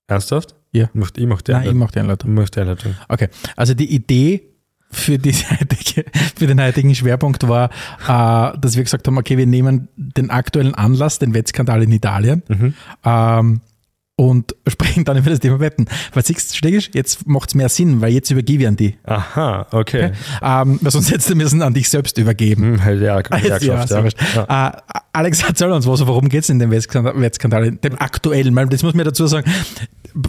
[0.08, 0.56] ernsthaft?
[0.72, 0.86] Ja.
[0.86, 2.30] Ich mach, ich mach die Nein, ich mache die Einleitung.
[2.32, 2.96] Ich mach die Einleitung.
[3.08, 4.44] Okay, also die Idee
[4.92, 5.14] für,
[5.60, 7.70] heutige, für den heutigen Schwerpunkt war,
[8.08, 12.44] äh, dass wir gesagt haben, okay, wir nehmen den aktuellen Anlass, den Wettskandal in Italien,
[12.48, 12.74] Mhm.
[13.04, 13.62] ähm,
[14.20, 15.86] und sprechen dann über das Thema Wetten.
[16.14, 18.96] Weil siehst du, Stegisch, jetzt macht es mehr Sinn, weil jetzt übergebe ich an die.
[19.06, 20.12] Aha, okay.
[20.42, 22.84] Ähm, weil sonst hättest du müssen an dich selbst übergeben.
[22.84, 24.10] Hm, ja, ja, Gewerkschaft, so ja.
[24.36, 24.68] ja.
[24.68, 28.54] Äh, Alex, erzähl uns was, worum geht es in dem Wettskandal, dem aktuellen?
[28.56, 29.50] Weil das muss man dazu sagen,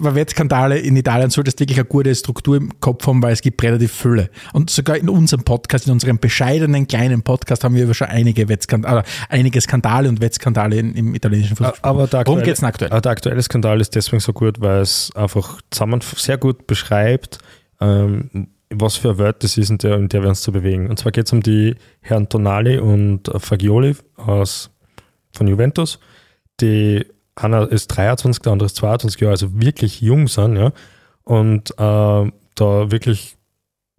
[0.01, 3.63] Wettskandale in Italien solltest du wirklich eine gute Struktur im Kopf haben, weil es gibt
[3.63, 4.31] relativ viele.
[4.53, 8.49] Und sogar in unserem Podcast, in unserem bescheidenen kleinen Podcast haben wir über schon einige
[8.49, 11.79] Wettskandale, einige Skandale und Wettskandale im italienischen Fußball.
[11.83, 12.91] Aber der Worum aktuelle- geht's denn aktuell?
[12.93, 17.39] aber Der aktuelle Skandal ist deswegen so gut, weil es einfach zusammen sehr gut beschreibt,
[17.81, 20.89] ähm, was für eine Welt das ist, in der, in der wir uns zu bewegen.
[20.89, 24.71] Und zwar geht es um die Herren Tonali und Fagioli aus,
[25.33, 25.99] von Juventus,
[26.61, 30.73] die einer ist 23, der andere ist 22 Jahre, also wirklich jung sind, ja,
[31.25, 31.75] und äh,
[32.55, 33.37] da wirklich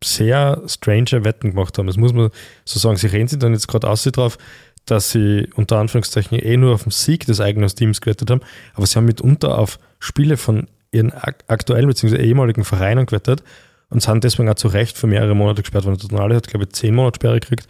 [0.03, 1.87] sehr strange Wetten gemacht haben.
[1.87, 2.29] Das muss man
[2.65, 2.97] so sagen.
[2.97, 4.37] Sie reden sich dann jetzt gerade aus drauf,
[4.85, 8.41] dass sie unter Anführungszeichen eh nur auf den Sieg des eigenen Teams gewettet haben,
[8.73, 12.17] aber sie haben mitunter auf Spiele von ihren ak aktuellen bzw.
[12.17, 13.43] ehemaligen Vereinen gewettet
[13.89, 15.99] und sind deswegen auch zu Recht für mehrere Monate gesperrt worden.
[15.99, 17.67] Der Tonali hat, glaube ich, zehn Monate Sperre gekriegt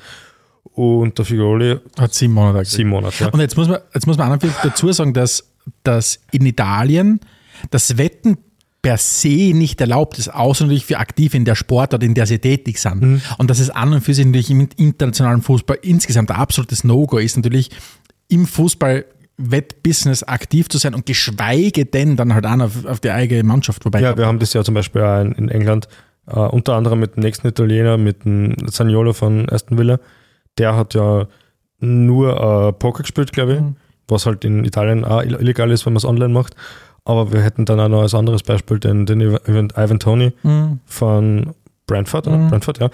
[0.63, 2.71] und der Figoli Hat sieben Monate gekriegt.
[2.71, 3.23] sieben Monate.
[3.23, 3.29] Ja.
[3.29, 5.50] Und jetzt muss man, jetzt muss man auch dazu sagen, dass,
[5.83, 7.19] dass in Italien
[7.69, 8.37] das Wetten
[8.81, 12.39] per se nicht erlaubt ist, außer natürlich für Aktive in der Sportart, in der sie
[12.39, 13.21] tätig sind.
[13.37, 17.17] Und dass es an und für sich natürlich im internationalen Fußball insgesamt ein absolutes No-Go
[17.19, 17.69] ist, natürlich
[18.27, 19.05] im Fußball
[19.37, 23.43] Wettbusiness aktiv zu sein und geschweige denn dann halt auch noch auf, auf die eigene
[23.43, 24.01] Mannschaft vorbei.
[24.01, 25.87] Ja, wir haben das ja zum Beispiel auch in, in England,
[26.27, 29.99] äh, unter anderem mit dem nächsten Italiener, mit dem Zaniolo von Aston Villa.
[30.57, 31.27] Der hat ja
[31.79, 33.61] nur äh, Poker gespielt, glaube ich,
[34.11, 36.55] was halt in Italien auch ill- illegal ist, wenn man es online macht.
[37.05, 40.79] Aber wir hätten dann auch noch als anderes Beispiel den, den Ivan, Ivan Tony Mhm.
[40.85, 41.55] von
[41.87, 42.37] Brentford, oder?
[42.49, 42.89] Brentford, ja,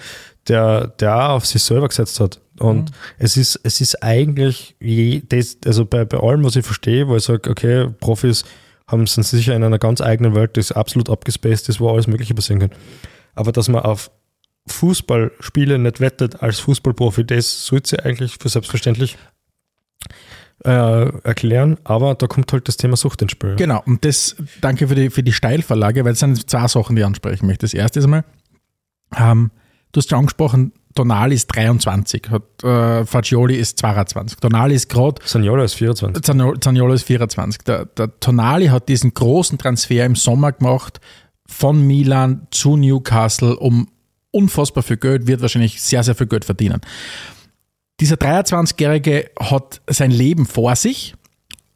[0.48, 2.40] der, der auch auf sich selber gesetzt hat.
[2.58, 7.06] Und es ist, es ist eigentlich je, das, also bei, bei allem, was ich verstehe,
[7.06, 8.44] wo ich sage, okay, Profis
[8.88, 12.34] haben sind sicher in einer ganz eigenen Welt, das absolut abgespaced ist, wo alles Mögliche
[12.34, 12.70] passieren kann.
[13.34, 14.10] Aber dass man auf
[14.66, 19.16] Fußballspiele nicht wettet als Fußballprofi, das sollte sie eigentlich für selbstverständlich
[20.64, 23.56] äh, erklären, aber da kommt halt das Thema Sucht ins Spiel.
[23.56, 27.00] Genau, und das, danke für die, für die Steilvorlage, weil es sind zwei Sachen, die
[27.00, 27.64] ich ansprechen möchte.
[27.64, 28.24] Das erste ist einmal,
[29.16, 29.50] ähm,
[29.92, 34.40] du hast ja angesprochen, Tonali ist 23, hat, äh, Fagioli ist 22.
[34.40, 36.24] Tonali ist gerade, Saniolo ist 24.
[36.60, 37.62] Zaniolo ist 24.
[37.62, 41.00] Der, der Tonali hat diesen großen Transfer im Sommer gemacht
[41.46, 43.88] von Milan zu Newcastle um
[44.30, 46.80] unfassbar viel Geld, wird wahrscheinlich sehr, sehr viel Geld verdienen.
[48.00, 51.14] Dieser 23-Jährige hat sein Leben vor sich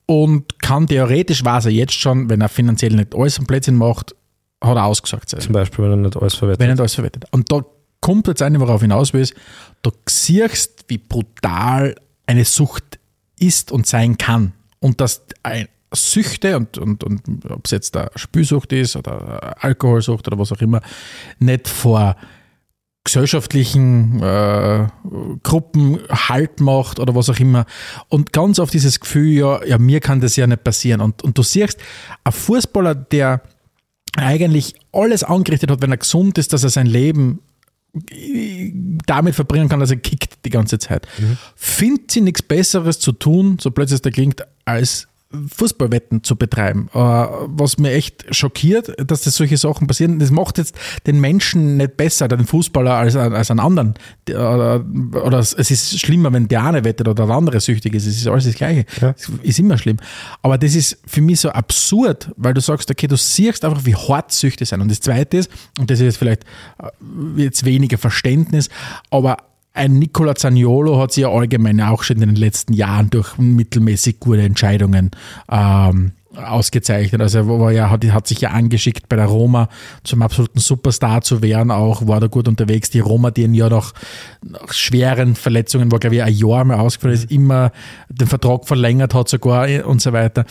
[0.07, 4.15] und kann theoretisch, weiß er jetzt schon, wenn er finanziell nicht alles am Plätzchen macht,
[4.63, 6.61] hat er ausgesagt sein Zum Beispiel, wenn er nicht alles verwertet.
[6.61, 7.25] wenn er alles verwettet.
[7.33, 7.65] Und da
[8.01, 9.29] kommt jetzt eine, worauf hinaus will,
[9.83, 12.99] du siehst, wie brutal eine Sucht
[13.39, 14.53] ist und sein kann.
[14.79, 20.27] Und dass ein Süchte und, und, und ob es jetzt eine Spülsucht ist oder Alkoholsucht
[20.27, 20.81] oder was auch immer,
[21.39, 22.17] nicht vor
[23.05, 24.87] gesellschaftlichen äh,
[25.43, 27.67] Gruppen Halt macht oder was auch immer.
[28.09, 31.01] Und ganz oft dieses Gefühl, ja, ja, mir kann das ja nicht passieren.
[31.01, 31.79] Und, und du siehst,
[32.25, 33.43] ein Fußballer, der
[34.17, 37.41] eigentlich alles angerichtet hat, wenn er gesund ist, dass er sein Leben
[39.07, 41.07] damit verbringen kann, dass er kickt die ganze Zeit.
[41.19, 41.37] Mhm.
[41.57, 45.09] Findet sie nichts Besseres zu tun, so plötzlich da klingt, als
[45.57, 46.89] Fußballwetten zu betreiben.
[46.93, 50.19] Äh, was mir echt schockiert, dass das solche Sachen passieren.
[50.19, 50.75] Das macht jetzt
[51.07, 53.95] den Menschen nicht besser, den Fußballer, als, als einen anderen.
[54.29, 54.85] Oder,
[55.25, 58.07] oder es ist schlimmer, wenn der eine wettet oder der andere süchtig ist.
[58.07, 58.85] Es ist alles das Gleiche.
[59.01, 59.15] Ja.
[59.43, 59.99] Ist immer schlimm.
[60.43, 63.95] Aber das ist für mich so absurd, weil du sagst, okay, du siehst einfach, wie
[63.95, 64.81] hart Süchte sind.
[64.81, 66.45] Und das Zweite ist, und das ist jetzt vielleicht
[66.79, 68.69] äh, jetzt weniger Verständnis,
[69.11, 69.39] aber
[69.75, 74.21] ein Nicola Zaniolo hat sich ja allgemein auch schon in den letzten Jahren durch mittelmäßig
[74.21, 75.11] gute Entscheidungen
[75.51, 77.21] ähm, ausgezeichnet.
[77.21, 79.69] Also er war ja, hat, hat sich ja angeschickt bei der Roma
[80.05, 82.91] zum absoluten Superstar zu werden, auch war da gut unterwegs.
[82.91, 83.93] Die Roma, die ihn ja nach,
[84.43, 87.73] nach schweren Verletzungen, war glaube ich ein Jahr mehr ausgefallen ist, immer
[88.09, 90.45] den Vertrag verlängert hat sogar und so weiter.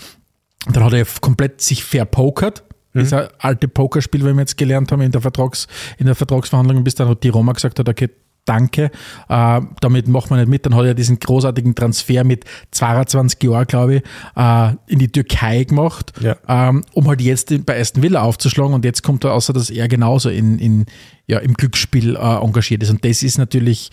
[0.68, 2.64] Und dann hat er komplett sich verpokert.
[2.94, 3.00] Mhm.
[3.02, 6.96] Dieser alte Pokerspiel, wie wir jetzt gelernt haben in der, Vertrags, in der Vertragsverhandlung, bis
[6.96, 8.10] dann hat die Roma gesagt hat, okay,
[8.46, 8.92] danke.
[9.30, 10.66] Äh, damit macht man nicht mit.
[10.66, 14.04] Dann hat er diesen großartigen Transfer mit 22 Jahren, glaube ich,
[14.36, 16.36] äh, in die Türkei gemacht, ja.
[16.48, 18.74] ähm, um halt jetzt bei Aston Villa aufzuschlagen.
[18.74, 20.86] Und jetzt kommt er außer, dass er genauso in, in,
[21.28, 22.90] ja, im Glücksspiel äh, engagiert ist.
[22.90, 23.92] Und das ist natürlich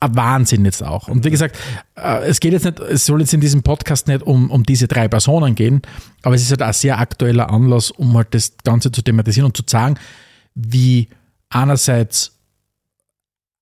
[0.00, 1.08] ein Wahnsinn jetzt auch.
[1.08, 1.56] Und wie gesagt,
[1.96, 4.86] äh, es geht jetzt nicht, es soll jetzt in diesem Podcast nicht um, um diese
[4.86, 5.82] drei Personen gehen,
[6.22, 9.56] aber es ist halt ein sehr aktueller Anlass, um halt das Ganze zu thematisieren und
[9.56, 9.96] zu sagen,
[10.54, 11.08] wie
[11.48, 12.33] einerseits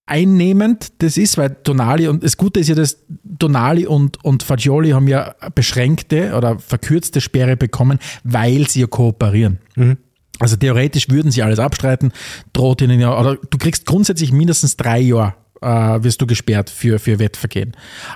[0.07, 2.99] einnehmend das ist, weil Tonali und das Gute ist ja, dass
[3.39, 9.59] Tonali und, und Fagioli haben ja beschränkte oder verkürzte Sperre bekommen, weil sie ja kooperieren.
[9.77, 9.99] Mhm.
[10.39, 12.13] Also theoretisch würden sie alles abstreiten,
[12.53, 16.99] droht ihnen ja, oder du kriegst grundsätzlich mindestens drei Jahre äh, wirst du gesperrt für,
[16.99, 17.73] für Wettvergehen.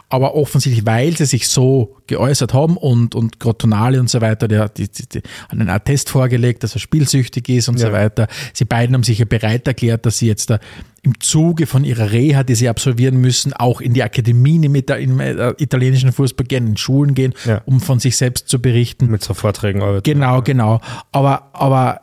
[0.08, 4.68] Aber offensichtlich, weil sie sich so geäußert haben und, und Grottonale und so weiter, der
[4.68, 7.86] die, die, die, hat einen Attest vorgelegt, dass er spielsüchtig ist und ja.
[7.86, 8.28] so weiter.
[8.52, 10.58] Sie beiden haben sich ja bereit erklärt, dass sie jetzt da
[11.02, 15.20] im Zuge von ihrer Reha, die sie absolvieren müssen, auch in die Akademien im, im
[15.20, 17.62] äh, italienischen Fußball gehen, in Schulen gehen, ja.
[17.64, 19.06] um von sich selbst zu berichten.
[19.06, 20.00] Mit so Vorträgen.
[20.02, 20.80] Genau, genau.
[21.12, 22.00] Aber, aber,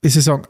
[0.00, 0.44] wie Sie sagen,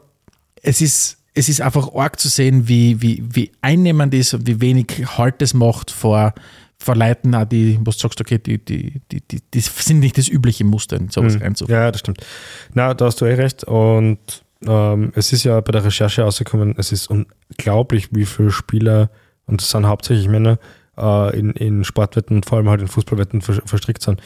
[0.63, 4.59] es ist, es ist einfach arg zu sehen, wie, wie, wie einnehmend ist und wie
[4.59, 6.33] wenig Halt es macht vor,
[6.77, 9.21] vor Leuten, auch die, wo du sagst, okay, die, die, die,
[9.53, 11.55] die, sind nicht das übliche Muster, in sowas mhm.
[11.67, 12.25] Ja, das stimmt.
[12.73, 13.63] Na, da hast du eh recht.
[13.63, 14.19] Und
[14.65, 19.09] ähm, es ist ja bei der Recherche rausgekommen, es ist unglaublich, wie viele Spieler,
[19.45, 20.59] und das sind hauptsächlich Männer,
[20.97, 24.21] äh, in, in Sportwetten und vor allem halt in Fußballwetten verstrickt sind.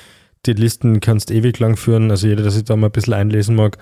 [0.46, 3.56] Die Listen kannst ewig lang führen, also jeder, der sich da mal ein bisschen einlesen
[3.56, 3.78] mag,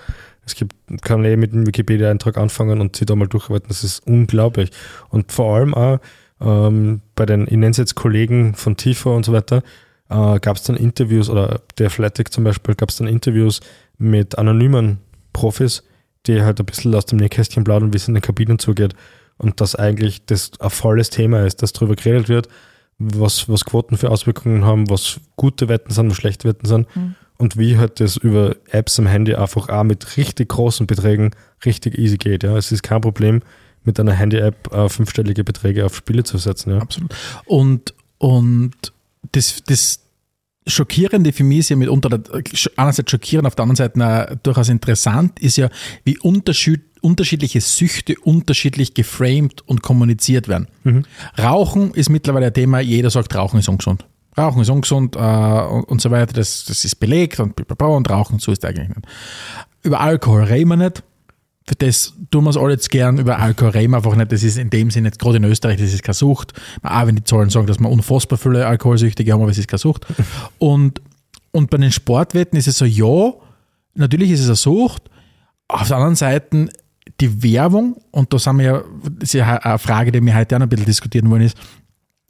[0.46, 3.68] es gibt, kann eh mit dem Wikipedia-Eintrag anfangen und sich da mal durcharbeiten.
[3.70, 4.72] Das ist unglaublich.
[5.10, 6.00] Und vor allem auch
[6.42, 9.64] ähm, bei den, ich nenne es jetzt Kollegen von TIFO und so weiter,
[10.10, 13.62] äh, gab es dann Interviews oder der Athletic zum Beispiel, gab es dann Interviews
[13.98, 15.00] mit anonymen
[15.32, 15.84] Profis,
[16.26, 18.94] die halt ein bisschen aus dem Nähkästchen plaudern, wie es in den Kabinen zugeht.
[19.38, 22.50] Und dass eigentlich das ein volles Thema ist, dass darüber geredet wird,
[23.00, 26.96] was, was Quoten für Auswirkungen haben, was gute Wetten sind, was schlechte Wetten sind.
[26.96, 31.32] Mhm und wie halt das über Apps am Handy einfach auch mit richtig großen Beträgen
[31.66, 32.44] richtig easy geht.
[32.44, 32.56] Ja.
[32.56, 33.42] Es ist kein Problem,
[33.84, 36.72] mit einer Handy-App äh, fünfstellige Beträge auf Spiele zu setzen.
[36.72, 36.78] Ja.
[36.78, 37.14] Absolut.
[37.46, 38.74] Und, und
[39.34, 40.00] das, das
[40.66, 42.18] Schockierende für mich ist ja mitunter,
[42.78, 45.70] einerseits schockierend, auf der anderen Seite durchaus interessant, ist ja,
[46.06, 50.70] wie unterschied, unterschiedliche Süchte unterschiedlich geframed und kommuniziert werden.
[50.86, 51.04] Mhm.
[51.38, 54.06] Rauchen ist mittlerweile ein Thema, jeder sagt, Rauchen ist ungesund.
[54.38, 58.40] Rauchen ist ungesund äh, und, und, so weiter, das, das ist belegt und, und Rauchen
[58.40, 59.02] so ist eigentlich nicht.
[59.84, 61.04] Über Alkohol reden wir nicht.
[61.66, 63.20] Für das tun wir es alle jetzt gern.
[63.20, 64.32] Über Alkohol reden wir einfach nicht.
[64.32, 66.54] Das ist in dem Sinne, gerade in Österreich, das ist keine Sucht.
[66.82, 69.80] Auch wenn die Zahlen sagen, dass wir unfassbar viele Alkoholsüchtige haben, aber es ist keine
[69.80, 70.06] Sucht.
[70.58, 71.02] Und,
[71.52, 73.32] und bei den Sportwetten ist es so, ja,
[73.94, 75.04] natürlich ist es eine Sucht.
[75.68, 76.70] Auf der anderen Seite,
[77.22, 80.56] die Werbung, und da sind wir ja, das ist ja eine Frage, die wir heute
[80.56, 81.58] auch noch ein bisschen diskutieren wollen, ist,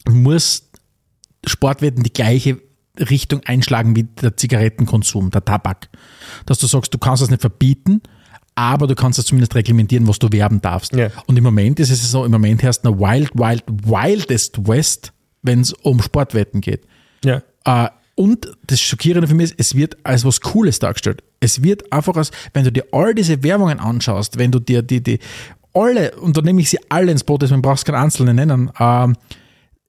[0.09, 0.69] muss
[1.45, 2.61] Sportwetten die gleiche
[2.99, 5.89] Richtung einschlagen wie der Zigarettenkonsum, der Tabak.
[6.45, 8.01] Dass du sagst, du kannst das nicht verbieten,
[8.55, 10.93] aber du kannst das zumindest reglementieren, was du werben darfst.
[10.93, 11.09] Ja.
[11.25, 15.61] Und im Moment ist es so, im Moment herrscht eine Wild, Wild, Wildest West, wenn
[15.61, 16.85] es um Sportwetten geht.
[17.25, 17.41] Ja.
[17.65, 21.23] Äh, und das Schockierende für mich ist, es wird als was Cooles dargestellt.
[21.39, 25.01] Es wird einfach als, wenn du dir all diese Werbungen anschaust, wenn du dir die,
[25.01, 25.19] die,
[25.73, 29.07] alle, und da nehme ich sie alle ins Boot, man brauchst keinen einzelnen nennen, äh,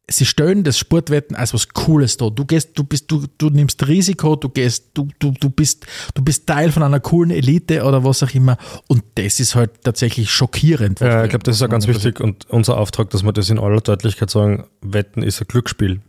[0.08, 2.28] sie stellen das Sportwetten als was Cooles da.
[2.28, 6.22] Du gehst, du bist, du, du nimmst Risiko, du gehst, du, du, du bist, du
[6.22, 8.58] bist Teil von einer coolen Elite oder was auch immer.
[8.86, 11.00] Und das ist halt tatsächlich schockierend.
[11.00, 13.58] Ja, ich glaube, das ist auch ganz wichtig und unser Auftrag, dass wir das in
[13.58, 16.00] aller Deutlichkeit sagen, Wetten ist ein Glücksspiel.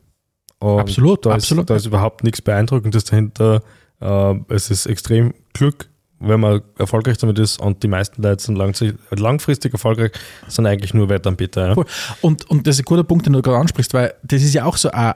[0.59, 1.63] Und absolut, da absolut.
[1.63, 3.61] Ist, da ist überhaupt nichts Beeindruckendes dahinter.
[4.01, 8.57] Äh, es ist extrem Glück, wenn man erfolgreich damit ist und die meisten Leute sind
[8.57, 10.11] langfristig erfolgreich,
[10.47, 11.75] sind eigentlich nur Wettanbieter.
[11.75, 11.83] Ja.
[12.21, 14.65] Und, und das ist ein guter Punkt, den du gerade ansprichst, weil das ist ja
[14.65, 15.15] auch so eine,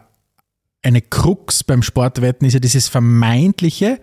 [0.81, 3.99] eine Krux beim Sportwetten, ist ja dieses vermeintliche,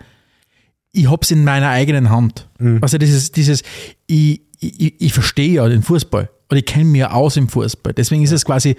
[0.92, 2.48] ich habe es in meiner eigenen Hand.
[2.58, 2.78] Mhm.
[2.80, 3.62] Also dieses, dieses
[4.06, 7.92] ich, ich, ich verstehe ja den Fußball und ich kenne mich ja aus im Fußball.
[7.92, 8.76] Deswegen ist es quasi,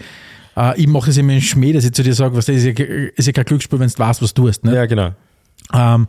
[0.55, 2.65] äh, ich mache es immer in Schmäh, dass ich zu dir sage, was das ist
[2.65, 4.63] ja, ist ja kein Glücksspiel, wenn du weißt, was du tust.
[4.63, 4.75] Ne?
[4.75, 5.11] Ja, genau.
[5.73, 6.07] Ähm,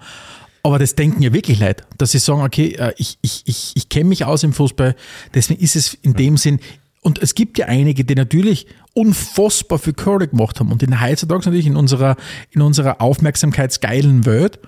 [0.63, 3.89] aber das denken ja wirklich Leute, dass sie sagen, okay, äh, ich, ich, ich, ich
[3.89, 4.97] kenne mich aus im Fußball,
[5.35, 6.61] deswegen ist es in dem Sinn,
[7.01, 11.45] und es gibt ja einige, die natürlich unfassbar viel Curry gemacht haben und in heutzutage
[11.45, 12.17] natürlich in unserer,
[12.51, 14.59] in unserer aufmerksamkeitsgeilen Welt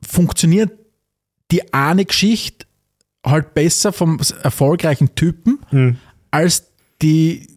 [0.00, 0.70] funktioniert
[1.50, 2.66] die eine Geschichte
[3.24, 5.96] halt besser vom erfolgreichen Typen mhm.
[6.30, 6.68] als
[7.02, 7.48] die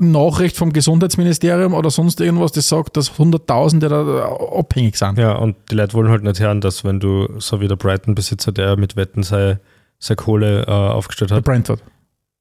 [0.00, 5.18] Nachricht vom Gesundheitsministerium oder sonst irgendwas, das sagt, dass Hunderttausende da abhängig sind.
[5.18, 8.52] Ja, und die Leute wollen halt nicht hören, dass wenn du, so wie der Brighton-Besitzer,
[8.52, 9.60] der mit Wetten seine,
[9.98, 11.38] seine Kohle äh, aufgestellt hat.
[11.38, 11.82] Der Brentford.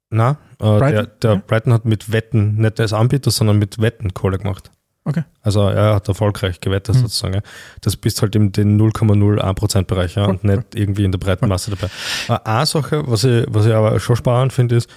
[0.09, 0.91] Na, äh, Brighton?
[0.91, 1.41] der, der ja.
[1.45, 4.71] Brighton hat mit Wetten, nicht als Anbieter, sondern mit Wetten Kohle gemacht.
[5.07, 5.23] Okay.
[5.41, 6.99] Also er hat erfolgreich gewettet mhm.
[6.99, 7.35] sozusagen.
[7.35, 7.41] Ja.
[7.79, 11.71] Das bist halt in den 0,01% Bereich ja, und nicht irgendwie in der breiten Masse
[11.71, 11.89] dabei.
[12.27, 14.89] Äh, eine Sache, was ich, was ich aber schon spannend finde, ist,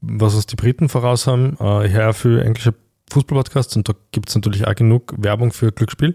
[0.00, 1.56] was uns die Briten voraus haben.
[1.60, 2.74] Äh, ich höre für englische
[3.10, 6.14] Fußballpodcasts und da gibt es natürlich auch genug Werbung für Glücksspiel.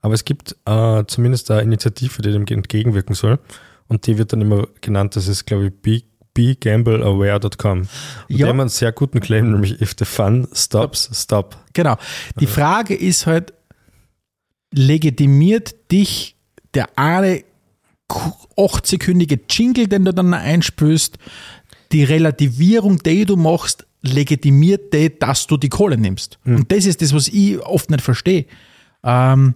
[0.00, 3.38] Aber es gibt äh, zumindest eine Initiative, die dem entgegenwirken soll.
[3.88, 7.82] Und die wird dann immer genannt, das ist, glaube ich, begambleaware.com.
[7.82, 7.88] Ja.
[8.28, 11.56] Die haben einen sehr guten Claim, nämlich if the fun stops, stop.
[11.72, 11.96] Genau.
[12.38, 13.54] Die Frage ist halt,
[14.72, 16.36] legitimiert dich
[16.74, 17.42] der eine
[18.08, 21.18] 8-sekündige Jingle, den du dann einspülst,
[21.92, 26.38] die Relativierung, die du machst, legitimiert die, dass du die Kohle nimmst.
[26.44, 26.56] Mhm.
[26.56, 28.46] Und das ist das, was ich oft nicht verstehe.
[29.02, 29.54] Ähm,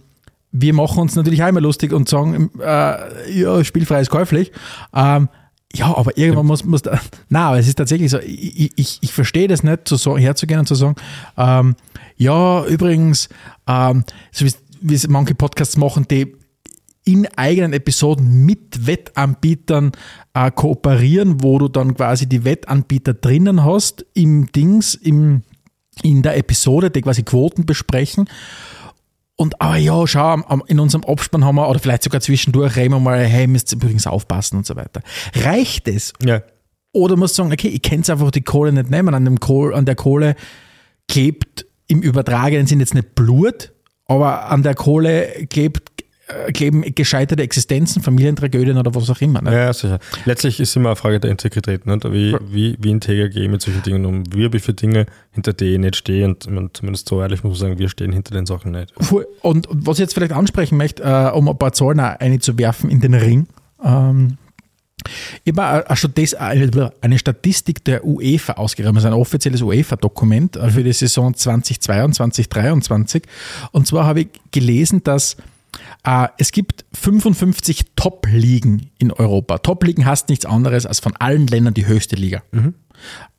[0.51, 4.51] wir machen uns natürlich einmal lustig und sagen, äh, ja, spielfrei ist käuflich.
[4.93, 5.29] Ähm,
[5.75, 9.13] ja, aber irgendwann muss, muss da, na, aber es ist tatsächlich so, ich, ich, ich
[9.13, 10.95] verstehe das nicht, so, so herzugehen und zu sagen,
[11.37, 11.75] ähm,
[12.15, 13.29] ja, übrigens,
[13.67, 14.45] ähm, so
[14.81, 16.35] wie es manche Podcasts machen, die
[17.05, 19.91] in eigenen Episoden mit Wettanbietern
[20.33, 25.41] äh, kooperieren, wo du dann quasi die Wettanbieter drinnen hast im Dings, im,
[26.01, 28.29] in der Episode, die quasi Quoten besprechen.
[29.35, 30.37] Und aber ja, schau,
[30.67, 33.77] in unserem Abspann haben wir, oder vielleicht sogar zwischendurch reden wir mal, hey, müsst ihr
[33.77, 35.01] übrigens aufpassen und so weiter.
[35.35, 36.13] Reicht es?
[36.23, 36.41] Ja.
[36.93, 39.39] Oder musst du sagen, okay, ich kann es einfach die Kohle nicht nehmen, an, dem
[39.39, 40.35] Kohl, an der Kohle
[41.07, 43.73] klebt im übertragenen Sinn jetzt nicht Blut,
[44.05, 45.92] aber an der Kohle klebt
[46.53, 49.41] kleben gescheiterte Existenzen, Familientragödien oder was auch immer.
[49.41, 49.53] Ne?
[49.53, 49.99] Ja, sicher.
[50.25, 51.85] Letztlich ist immer eine Frage der Integrität.
[51.85, 51.99] Ne?
[52.05, 54.23] Wie, wie, wie integer gehe ich mit solchen Dingen um?
[54.33, 56.25] Wie habe ich für Dinge, hinter denen ich nicht stehe?
[56.25, 58.93] Und man, zumindest so ehrlich muss man sagen, wir stehen hinter den Sachen nicht.
[59.41, 63.13] Und was ich jetzt vielleicht ansprechen möchte, äh, um ein paar Zahlen einzuwerfen in den
[63.13, 63.47] Ring.
[63.83, 64.37] Ähm,
[65.43, 71.33] ich habe eine Statistik der UEFA ausgegraben, also ein offizielles UEFA-Dokument äh, für die Saison
[71.33, 73.23] 2022, 2023.
[73.71, 75.37] Und zwar habe ich gelesen, dass äh,
[76.37, 79.59] es gibt 55 Top-Ligen in Europa.
[79.59, 82.43] Top-Ligen heißt nichts anderes als von allen Ländern die höchste Liga.
[82.51, 82.73] Mhm.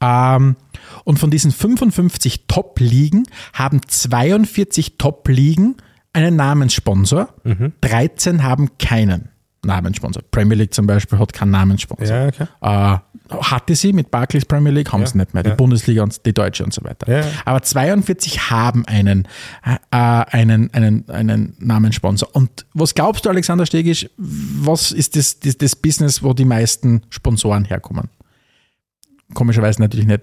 [0.00, 0.56] Ähm,
[1.04, 5.76] und von diesen 55 Top-Ligen haben 42 Top-Ligen
[6.12, 7.72] einen Namenssponsor, mhm.
[7.80, 9.28] 13 haben keinen.
[9.64, 10.22] Namenssponsor.
[10.30, 12.16] Premier League zum Beispiel hat keinen Namenssponsor.
[12.16, 12.46] Ja, okay.
[12.60, 12.98] Äh,
[13.30, 15.42] hatte sie mit Barclays Premier League, haben ja, sie nicht mehr.
[15.42, 15.54] Die ja.
[15.54, 17.24] Bundesliga und die Deutsche und so weiter.
[17.44, 19.26] Aber 42 haben einen,
[19.64, 22.28] äh, einen, einen, einen Namenssponsor.
[22.34, 27.02] Und was glaubst du, Alexander Stegisch, was ist das, das, das Business, wo die meisten
[27.08, 28.10] Sponsoren herkommen?
[29.32, 30.22] Komischerweise natürlich nicht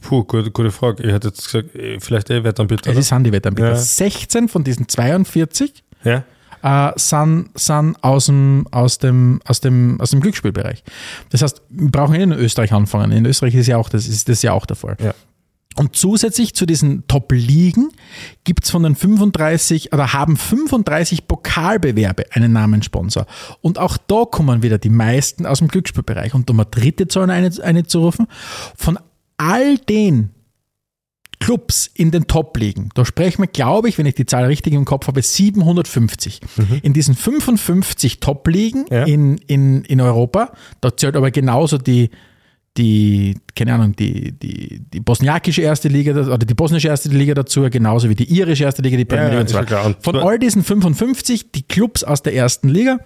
[0.00, 1.02] Puh, gute, gute Frage.
[1.02, 2.96] Ich hätte jetzt gesagt, eh, vielleicht eh Wettanbieter.
[2.96, 3.70] Es sind die Wettanbieter.
[3.70, 3.76] Ja.
[3.76, 6.24] 16 von diesen 42 ja
[6.62, 10.82] äh, sind, sind aus, dem, aus, dem, aus, dem, aus dem Glücksspielbereich.
[11.30, 13.12] Das heißt, wir brauchen nicht in Österreich anfangen.
[13.12, 14.96] In Österreich ist ja auch, das ist das ja auch der Fall.
[15.02, 15.14] Ja.
[15.76, 17.88] Und zusätzlich zu diesen Top-Ligen
[18.44, 23.26] gibt es von den 35 oder haben 35 Pokalbewerbe einen Namenssponsor.
[23.62, 26.34] Und auch da kommen wieder die meisten aus dem Glücksspielbereich.
[26.34, 28.26] Und um eine dritte Zahl eine, eine zu rufen,
[28.76, 28.98] von
[29.38, 30.30] all den
[31.42, 34.84] Clubs in den Top-Ligen, da sprechen wir, glaube ich, wenn ich die Zahl richtig im
[34.84, 36.40] Kopf habe, 750.
[36.56, 36.80] Mhm.
[36.82, 39.04] In diesen 55 Top-Ligen ja.
[39.04, 42.10] in, in, in Europa, da zählt aber genauso die,
[42.76, 47.68] die, keine Ahnung, die, die, die bosniakische erste Liga oder die bosnische erste Liga dazu,
[47.68, 49.96] genauso wie die irische erste Liga, die Premier League und so weiter.
[50.00, 53.00] Von all diesen 55, die Clubs aus der ersten Liga,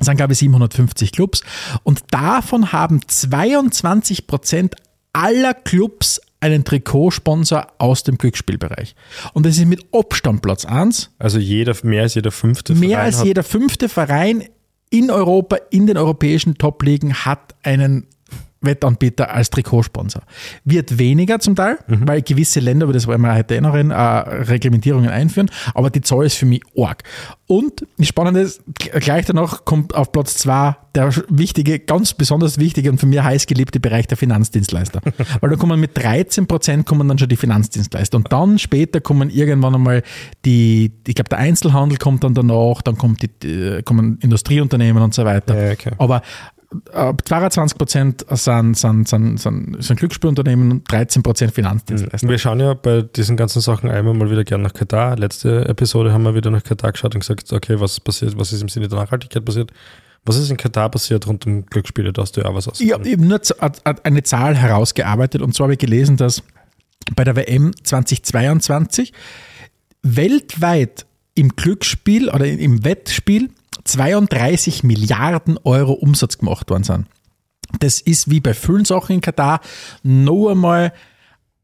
[0.00, 1.42] sind, glaube ich, 750 Clubs.
[1.84, 4.74] Und davon haben 22 Prozent
[5.12, 8.94] aller Clubs einen Trikotsponsor aus dem Glücksspielbereich.
[9.34, 11.10] Und das ist mit Abstand Platz 1.
[11.18, 12.88] Also jeder, mehr als jeder fünfte Verein.
[12.88, 14.44] Mehr als jeder fünfte Verein
[14.88, 18.06] in Europa, in den europäischen Top-Ligen hat einen
[18.60, 20.22] Wettanbieter als Trikotsponsor.
[20.64, 22.06] Wird weniger zum Teil, mhm.
[22.06, 25.90] weil gewisse Länder, über das wollen wir heute eh noch reden, äh, Reglementierungen einführen, aber
[25.90, 27.02] die Zahl ist für mich arg.
[27.46, 32.90] Und das Spannende ist, gleich danach kommt auf Platz zwei der wichtige, ganz besonders wichtige
[32.90, 35.00] und für mich heiß geliebte Bereich der Finanzdienstleister.
[35.40, 39.30] weil da kommen mit 13 Prozent kommen dann schon die Finanzdienstleister und dann später kommen
[39.30, 40.02] irgendwann einmal
[40.44, 45.24] die, ich glaube der Einzelhandel kommt dann danach, dann kommt die, kommen Industrieunternehmen und so
[45.24, 45.66] weiter.
[45.66, 45.92] Ja, okay.
[45.98, 46.22] Aber
[46.92, 52.28] 22 Prozent sind, sind, sind, sind, sind Glücksspielunternehmen und 13 Prozent Finanzdienstleister.
[52.28, 55.16] Wir schauen ja bei diesen ganzen Sachen einmal mal wieder gerne nach Katar.
[55.16, 58.62] Letzte Episode haben wir wieder nach Katar geschaut und gesagt, okay, was passiert, was ist
[58.62, 59.72] im Sinne der Nachhaltigkeit passiert?
[60.24, 62.12] Was ist in Katar passiert rund um Glücksspiele?
[62.12, 62.80] Da hast du ja auch was aus.
[62.80, 63.40] Ich habe eben nur
[64.04, 66.42] eine Zahl herausgearbeitet und zwar habe ich gelesen, dass
[67.16, 69.12] bei der WM 2022
[70.02, 71.04] weltweit
[71.34, 73.50] im Glücksspiel oder im Wettspiel
[73.90, 77.06] 32 Milliarden Euro Umsatz gemacht worden sind.
[77.78, 79.60] Das ist wie bei vielen Sachen in Katar
[80.02, 80.92] noch einmal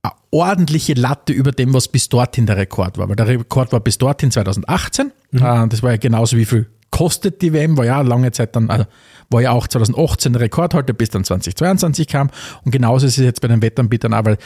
[0.02, 3.08] eine ordentliche Latte über dem, was bis dorthin der Rekord war.
[3.08, 5.12] Weil der Rekord war bis dorthin 2018.
[5.30, 5.42] Mhm.
[5.42, 8.70] Äh, das war ja genauso wie viel kostet die WM, war ja lange Zeit dann,
[8.70, 8.86] also
[9.28, 12.30] war ja auch 2018 der Rekordhalter, bis dann 2022 kam.
[12.64, 14.38] Und genauso ist es jetzt bei den Wettanbietern auch, weil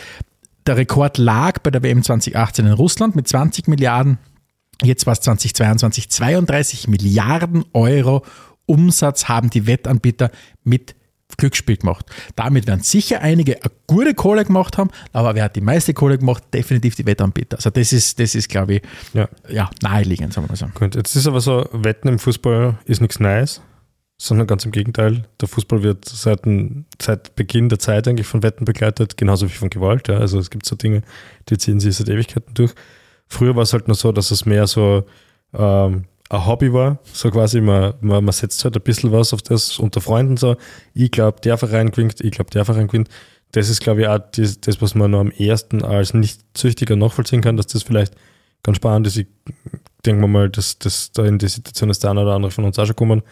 [0.66, 4.18] der Rekord lag bei der WM 2018 in Russland mit 20 Milliarden
[4.83, 8.24] Jetzt war es 2022 32 Milliarden Euro
[8.66, 10.31] Umsatz haben die Wettanbieter
[10.62, 10.95] mit
[11.37, 12.07] Glücksspiel gemacht.
[12.37, 16.18] Damit werden sicher einige eine gute Kohle gemacht haben, aber wer hat die meiste Kohle
[16.18, 16.45] gemacht?
[16.53, 17.57] Definitiv die Wettanbieter.
[17.57, 19.28] Also das ist, das ist glaube ich, ja.
[19.49, 20.66] ja, naheliegend, sagen wir mal so.
[20.78, 23.61] Gut, jetzt ist aber so, Wetten im Fußball ist nichts Neues,
[24.18, 25.24] sondern ganz im Gegenteil.
[25.41, 26.41] Der Fußball wird seit,
[27.01, 30.09] seit Beginn der Zeit eigentlich von Wetten begleitet, genauso wie von Gewalt.
[30.09, 30.18] Ja.
[30.18, 31.03] Also es gibt so Dinge,
[31.49, 32.74] die ziehen sich seit Ewigkeiten durch.
[33.31, 35.05] Früher war es halt nur so, dass es mehr so
[35.55, 39.43] ähm, ein Hobby war, so quasi, man, man, man setzt halt ein bisschen was auf
[39.43, 40.57] das unter Freunden so.
[40.95, 43.09] Ich glaube, der Verein gewinnt, ich glaube, der Verein gewinnt.
[43.53, 47.41] Das ist, glaube ich, auch das, das, was man noch am ersten als Nicht-Züchtiger nachvollziehen
[47.41, 48.14] kann, dass das vielleicht
[48.62, 49.16] ganz spannend ist.
[49.16, 49.26] Ich
[50.07, 52.78] denke mal, dass, dass da in die Situation ist der eine oder andere von uns
[52.78, 53.22] auch schon gekommen.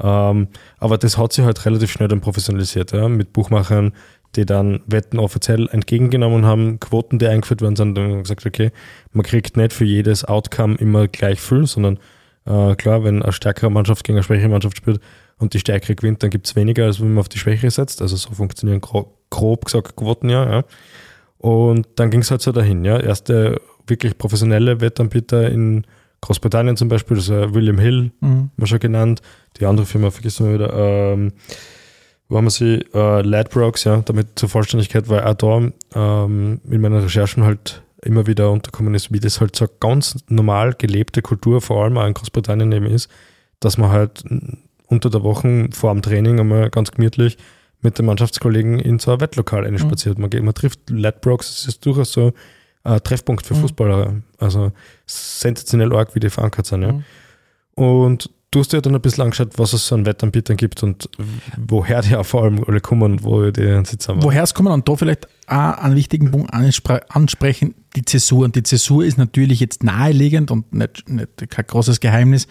[0.00, 3.92] Ähm, aber das hat sich halt relativ schnell dann professionalisiert, ja, mit Buchmachern,
[4.36, 8.70] die dann Wetten offiziell entgegengenommen haben, Quoten, die eingeführt worden sind, und gesagt, okay,
[9.12, 11.98] man kriegt nicht für jedes Outcome immer gleich viel, sondern
[12.46, 15.00] äh, klar, wenn eine stärkere Mannschaft gegen eine schwächere Mannschaft spielt
[15.38, 18.02] und die stärkere gewinnt, dann gibt es weniger, als wenn man auf die Schwächere setzt.
[18.02, 20.50] Also so funktionieren grob, grob gesagt Quoten ja.
[20.50, 20.64] ja.
[21.38, 22.98] Und dann ging es halt so dahin, ja.
[22.98, 25.84] Erste wirklich professionelle Wettanbieter in
[26.22, 28.50] Großbritannien zum Beispiel, das ist William Hill, mhm.
[28.56, 29.20] mal schon genannt.
[29.58, 30.72] Die andere Firma vergessen wir wieder.
[30.72, 31.32] Ähm,
[32.30, 32.84] haben wir sie?
[32.94, 38.26] Äh, Ladbrokes, ja, damit zur Vollständigkeit, weil auch da ähm, in meinen Recherchen halt immer
[38.26, 42.14] wieder unterkommen ist, wie das halt so ganz normal gelebte Kultur, vor allem auch in
[42.14, 43.08] Großbritannien eben ist,
[43.60, 44.24] dass man halt
[44.86, 47.38] unter der Woche vor dem Training einmal ganz gemütlich
[47.80, 50.16] mit den Mannschaftskollegen in so ein Wettlokal einspaziert.
[50.16, 50.22] Mhm.
[50.22, 52.32] Man, geht, man trifft Ladbrokes, das ist durchaus so
[52.82, 53.60] ein Treffpunkt für mhm.
[53.60, 54.14] Fußballer.
[54.38, 54.72] Also
[55.06, 56.82] sensationell arg, wie die verankert sind.
[56.82, 56.92] Ja.
[56.92, 57.04] Mhm.
[57.74, 61.08] Und du hast dir dann ein bisschen angeschaut, was es an Wettanbietern gibt und
[61.56, 64.22] woher die auch vor allem alle kommen und wo die Sitz haben.
[64.22, 68.44] Woher es kommen und da vielleicht auch einen wichtigen Punkt ansprechen, die Zäsur.
[68.44, 72.46] Und die Zäsur ist natürlich jetzt naheliegend und nicht, nicht kein großes Geheimnis.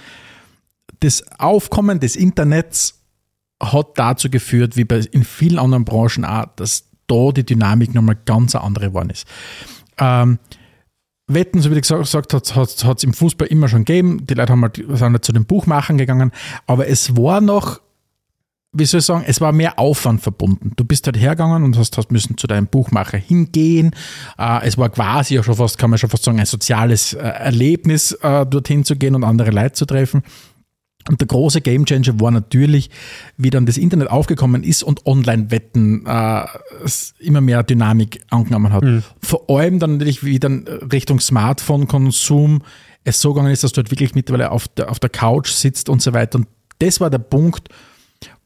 [1.00, 3.02] Das Aufkommen des Internets
[3.62, 8.18] hat dazu geführt, wie bei in vielen anderen Branchen auch, dass da die Dynamik nochmal
[8.26, 9.26] ganz andere geworden ist.
[9.98, 10.40] Ähm,
[11.34, 14.26] Wetten, so wie du gesagt hast, hat es im Fußball immer schon gegeben.
[14.26, 16.32] Die Leute haben halt, sind halt zu den Buchmachern gegangen.
[16.68, 17.82] Aber es war noch,
[18.72, 20.74] wie soll ich sagen, es war mehr Aufwand verbunden.
[20.76, 23.92] Du bist halt hergegangen und hast, hast müssen zu deinem Buchmacher hingehen.
[24.38, 27.20] Äh, es war quasi ja schon fast, kann man schon fast sagen, ein soziales äh,
[27.20, 30.24] Erlebnis, äh, dorthin zu gehen und andere Leute zu treffen.
[31.10, 32.90] Und der große Gamechanger war natürlich,
[33.38, 36.46] wie dann das Internet aufgekommen ist und Online-Wetten äh,
[37.20, 38.84] immer mehr Dynamik angenommen hat.
[38.84, 39.04] Mhm.
[39.22, 42.62] Vor allem dann natürlich, wie dann Richtung Smartphone-Konsum
[43.04, 45.90] es so gegangen ist, dass du halt wirklich mittlerweile auf der, auf der Couch sitzt
[45.90, 46.40] und so weiter.
[46.40, 46.48] Und
[46.80, 47.70] das war der Punkt,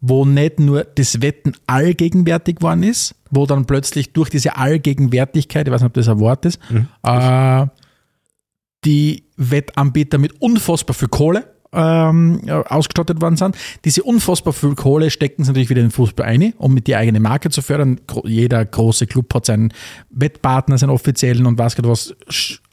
[0.02, 5.74] wo nicht nur das Wetten allgegenwärtig worden ist, wo dann plötzlich durch diese Allgegenwärtigkeit, ich
[5.74, 6.88] weiß nicht, ob das ein Wort ist, mhm.
[7.04, 7.68] äh,
[8.86, 13.56] die Wettanbieter mit unfassbar viel Kohle ähm, ausgestattet worden sind.
[13.86, 16.96] Diese unfassbar viel Kohle stecken sie natürlich wieder in den Fußball ein, um mit die
[16.96, 18.00] eigene Marke zu fördern.
[18.24, 19.74] Jeder große Club hat seinen
[20.10, 22.16] Wettpartner, seinen offiziellen und weiß was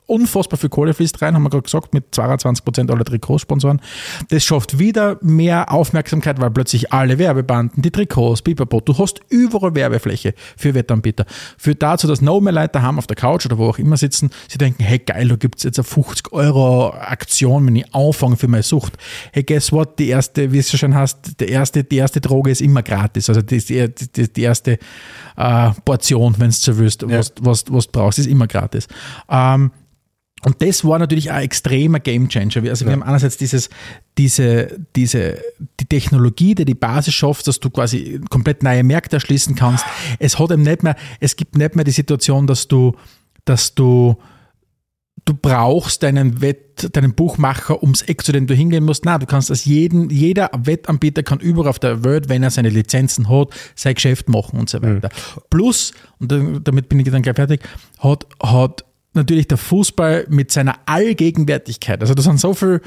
[0.07, 3.81] unfassbar viel Kohle fließt rein, haben wir gerade gesagt, mit 22% aller Trikotsponsoren.
[4.29, 9.75] Das schafft wieder mehr Aufmerksamkeit, weil plötzlich alle Werbebanden, die Trikots, Pipapo, du hast überall
[9.75, 11.25] Werbefläche für Wettanbieter.
[11.57, 14.31] Führt dazu, dass no mehr Leute haben auf der Couch oder wo auch immer sitzen,
[14.49, 18.49] sie denken, hey geil, da gibt's jetzt eine 50 Euro Aktion, wenn ich anfange für
[18.49, 18.99] meine Sucht.
[19.33, 22.61] Hey, guess what, die erste, wie du schon hast, die erste, die erste Droge ist
[22.61, 23.29] immer gratis.
[23.29, 24.79] Also die, die, die, die erste
[25.37, 27.09] äh, Portion, wenn du so willst, ja.
[27.19, 28.87] was, was, was du brauchst, ist immer gratis.
[29.31, 29.71] Ähm,
[30.45, 32.69] und das war natürlich ein extremer Gamechanger.
[32.69, 32.99] Also wir ja.
[32.99, 33.71] haben einerseits dieses,
[34.19, 35.39] diese, diese,
[35.81, 39.85] die Technologie, die die Basis schafft, dass du quasi komplett neue Märkte erschließen kannst.
[40.19, 42.95] Es hat eben nicht mehr, es gibt nicht mehr die Situation, dass du,
[43.47, 44.17] dass du,
[45.25, 49.07] du brauchst deinen Wett, deinen Buchmacher ums Eck, zu dem du hingehen musst.
[49.07, 52.69] Nein, du kannst das jeden, jeder Wettanbieter kann überall auf der Welt, wenn er seine
[52.69, 55.09] Lizenzen hat, sein Geschäft machen und so weiter.
[55.09, 55.41] Mhm.
[55.49, 56.31] Plus, und
[56.65, 57.63] damit bin ich dann gleich fertig,
[57.99, 58.85] hat, hat
[59.15, 62.81] natürlich der Fußball mit seiner Allgegenwärtigkeit, also da sind so viele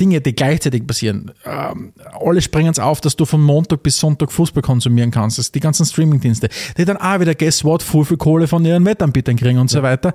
[0.00, 1.30] Dinge, die gleichzeitig passieren.
[1.44, 5.38] Ähm, alle springen es auf, dass du von Montag bis Sonntag Fußball konsumieren kannst.
[5.38, 8.84] Das die ganzen Streamingdienste, die dann auch wieder, guess what, voll viel Kohle von ihren
[8.84, 9.78] Wettanbietern kriegen und ja.
[9.78, 10.12] so weiter.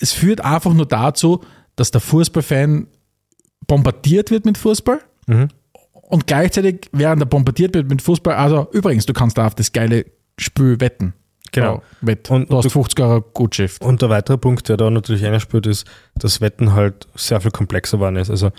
[0.00, 1.40] Es führt einfach nur dazu,
[1.76, 2.88] dass der Fußballfan
[3.68, 4.98] bombardiert wird mit Fußball
[5.28, 5.48] mhm.
[5.92, 9.70] und gleichzeitig, während er bombardiert wird mit Fußball, also übrigens, du kannst da auf das
[9.70, 10.04] geile
[10.36, 11.14] Spiel wetten.
[11.52, 11.82] Genau.
[12.00, 12.30] Wett.
[12.30, 13.82] Und du hast 50 Euro Gutschrift.
[13.82, 18.00] Und der weitere Punkt, der da natürlich einspielt, ist, dass Wetten halt sehr viel komplexer
[18.00, 18.30] waren ist.
[18.30, 18.50] Also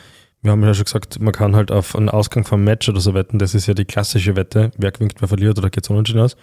[0.42, 3.14] wir haben ja schon gesagt, man kann halt auf einen Ausgang vom Match oder so
[3.14, 3.40] wetten.
[3.40, 4.72] Das ist ja die klassische Wette.
[4.78, 6.36] Wer gewinnt, wer verliert oder geht es unentschieden aus.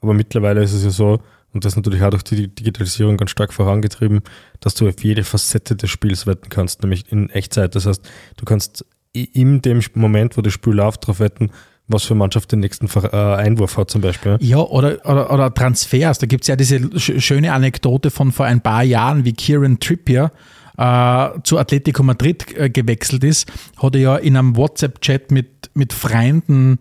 [0.00, 1.20] Aber mittlerweile ist es ja so,
[1.52, 4.20] und das ist natürlich auch durch die Digitalisierung ganz stark vorangetrieben,
[4.60, 7.74] dass du auf jede Facette des Spiels wetten kannst, nämlich in Echtzeit.
[7.74, 8.02] Das heißt,
[8.36, 11.50] du kannst in dem Moment, wo das Spiel läuft, darauf wetten,
[11.88, 14.38] was für Mannschaft den nächsten äh, Einwurf hat zum Beispiel.
[14.40, 16.18] Ja, oder, oder, oder Transfers.
[16.18, 20.32] Da gibt es ja diese schöne Anekdote von vor ein paar Jahren, wie Kieran Trippier
[20.78, 25.92] äh, zu Atletico Madrid äh, gewechselt ist, hat er ja in einem WhatsApp-Chat mit, mit
[25.92, 26.78] Freunden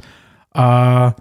[0.54, 1.12] äh,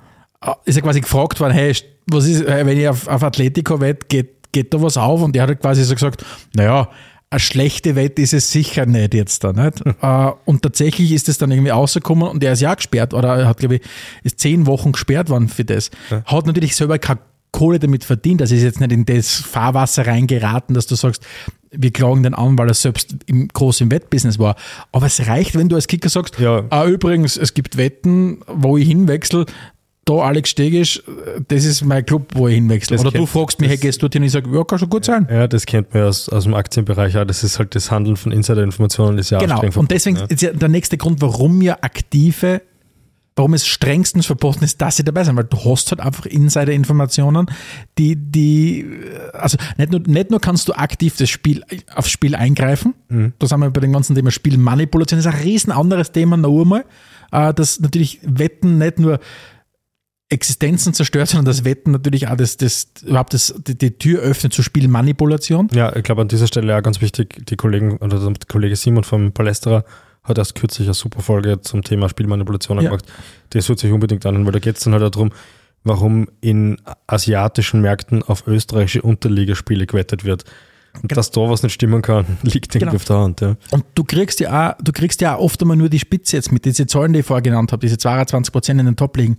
[0.65, 1.75] ist er quasi gefragt worden, hey,
[2.07, 5.23] was ist, äh, wenn ich auf, auf Atletico wette, geht, geht da was auf?
[5.23, 6.25] Und er hat quasi so gesagt,
[6.55, 6.89] naja,
[7.31, 9.85] eine schlechte Wette ist es sicher nicht jetzt da, nicht?
[9.85, 10.33] Hm.
[10.45, 13.59] und tatsächlich ist es dann irgendwie rausgekommen und er ist ja gesperrt oder er hat,
[13.59, 13.83] glaube ich,
[14.25, 15.91] ist zehn Wochen gesperrt worden für das.
[16.11, 16.25] Ja.
[16.25, 17.21] Hat natürlich selber keine
[17.53, 18.41] Kohle damit verdient.
[18.41, 21.25] Das ist jetzt nicht in das Fahrwasser reingeraten, dass du sagst,
[21.71, 24.57] wir klagen den an, weil er selbst im großen Wettbusiness war.
[24.93, 26.65] Aber es reicht, wenn du als Kicker sagst, ja.
[26.71, 29.47] ah, übrigens, es gibt Wetten, wo ich hinwechsel,
[30.11, 31.03] da Alex Stegisch,
[31.49, 32.99] das ist mein Club, wo ich hinwechsle.
[32.99, 34.25] Oder du fragst mich, hey, gehst du dorthin?
[34.25, 35.27] Ich sage, ja, kann schon gut sein.
[35.31, 37.25] Ja, das kennt man aus, aus dem Aktienbereich auch.
[37.25, 40.25] Das ist halt das Handeln von Insider-Informationen, ist ja Genau, und deswegen ja.
[40.25, 42.63] ist ja der nächste Grund, warum ja aktive
[43.37, 47.47] warum es strengstens verboten ist, dass sie dabei sind, weil du hast halt einfach Insider-Informationen,
[47.97, 48.85] die, die,
[49.33, 53.33] also nicht nur, nicht nur kannst du aktiv das Spiel, aufs Spiel eingreifen, mhm.
[53.39, 56.61] da sind wir bei dem ganzen Thema Spielmanipulation, das ist ein riesen anderes Thema noch
[56.61, 56.85] einmal,
[57.33, 59.21] äh, dass natürlich Wetten nicht nur
[60.31, 64.53] Existenzen zerstört, sondern das Wetten natürlich auch das, das überhaupt das, die, die Tür öffnet
[64.53, 65.69] zur Spielmanipulation.
[65.73, 69.03] Ja, ich glaube an dieser Stelle auch ganz wichtig, die Kollegen oder der Kollege Simon
[69.03, 69.85] vom Palästerer
[70.23, 72.85] hat erst kürzlich eine super Folge zum Thema Spielmanipulation ja.
[72.85, 73.05] gemacht.
[73.51, 75.31] Das hört sich unbedingt an, weil da geht es dann halt darum,
[75.83, 80.45] warum in asiatischen Märkten auf österreichische Unterligaspiele gewettet wird.
[80.95, 81.15] Und genau.
[81.21, 82.95] dass da was nicht stimmen kann, liegt irgendwie genau.
[82.95, 83.41] auf der Hand.
[83.41, 83.57] Ja.
[83.71, 86.53] Und du kriegst ja auch, du kriegst ja auch oft einmal nur die Spitze jetzt
[86.53, 89.39] mit diesen Zahlen, die ich vorher genannt habe, diese 22 Prozent in den Top liegen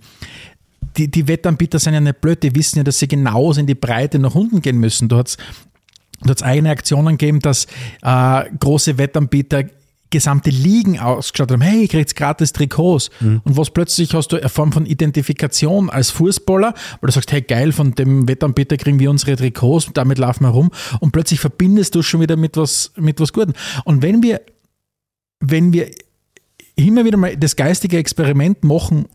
[0.96, 3.74] die, die Wettanbieter sind ja nicht blöd, die wissen ja, dass sie genauso in die
[3.74, 5.08] Breite nach unten gehen müssen.
[5.08, 5.38] Du hast
[6.28, 7.66] hast eigene Aktionen gegeben, dass
[8.02, 9.64] äh, große Wettanbieter
[10.10, 13.10] gesamte Ligen ausgeschaut haben, hey, ich kriegst gratis Trikots.
[13.20, 13.40] Mhm.
[13.44, 17.40] Und was plötzlich hast du eine Form von Identifikation als Fußballer, weil du sagst, hey,
[17.40, 20.70] geil, von dem Wettanbieter kriegen wir unsere Trikots, damit laufen wir rum.
[21.00, 23.54] Und plötzlich verbindest du schon wieder mit was, mit was Gutem.
[23.84, 24.42] Und wenn wir,
[25.40, 25.90] wenn wir
[26.76, 29.06] immer wieder mal das geistige Experiment machen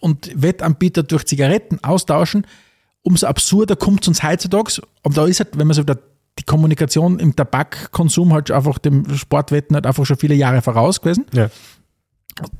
[0.00, 2.46] und Wettanbieter durch Zigaretten austauschen,
[3.02, 4.82] umso absurder kommt es uns heutzutage.
[5.02, 5.98] Aber da ist halt, wenn man so wieder
[6.38, 11.26] die Kommunikation im Tabakkonsum halt einfach dem Sportwetten halt einfach schon viele Jahre voraus gewesen.
[11.32, 11.48] Ja.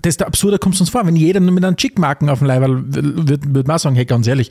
[0.03, 1.05] Das ist der absurder kommt es uns vor.
[1.05, 4.05] Wenn jeder nur mit einem Chick-Marken auf dem Leib würde, würde man auch sagen, hey,
[4.05, 4.51] ganz ehrlich,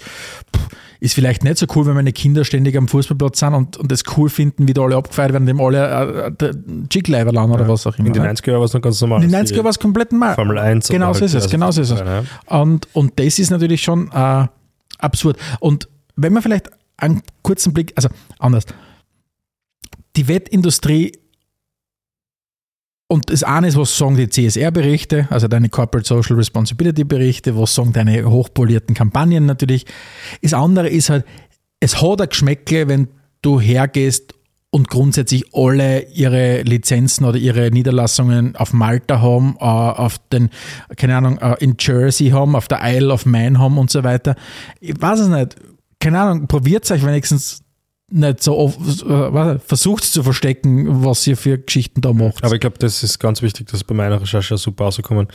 [1.00, 4.04] ist vielleicht nicht so cool, wenn meine Kinder ständig am Fußballplatz sind und, und das
[4.18, 6.54] cool finden, wie da alle abgefeiert werden, dem alle äh,
[6.90, 7.68] Chick-Leiber lang oder ja.
[7.68, 8.08] was auch immer.
[8.08, 9.24] In den 90er Jahren war es noch ganz normal.
[9.24, 10.36] In den 90er war es komplett normal.
[10.36, 10.90] Formel 1.
[10.90, 12.00] Genau so ist es, genau so ist es.
[12.00, 12.24] Ja.
[12.48, 14.48] Und, und das ist natürlich schon äh,
[14.98, 15.38] absurd.
[15.60, 18.10] Und wenn man vielleicht einen kurzen Blick, also
[18.40, 18.66] anders,
[20.16, 21.14] die Wettindustrie
[23.08, 27.94] und das eine ist, was sagen die CSR-Berichte, also deine Corporate Social Responsibility-Berichte, was sagen
[27.94, 29.86] deine hochpolierten Kampagnen natürlich.
[30.42, 31.26] Das andere ist halt,
[31.80, 33.10] es hat ein Geschmäckle, wenn
[33.42, 34.34] du hergehst
[34.74, 40.50] und grundsätzlich alle ihre Lizenzen oder ihre Niederlassungen auf Malta haben, äh, auf den,
[40.96, 44.36] keine Ahnung, äh, in Jersey haben, auf der Isle of Man haben und so weiter.
[44.80, 45.58] Ich weiß es nicht.
[46.00, 47.63] Keine Ahnung, probiert euch wenigstens
[48.14, 52.44] nicht so oft, äh, versucht zu verstecken, was ihr für Geschichten da macht.
[52.44, 55.28] Aber ich glaube, das ist ganz wichtig, dass bei meiner Recherche super rausgekommen.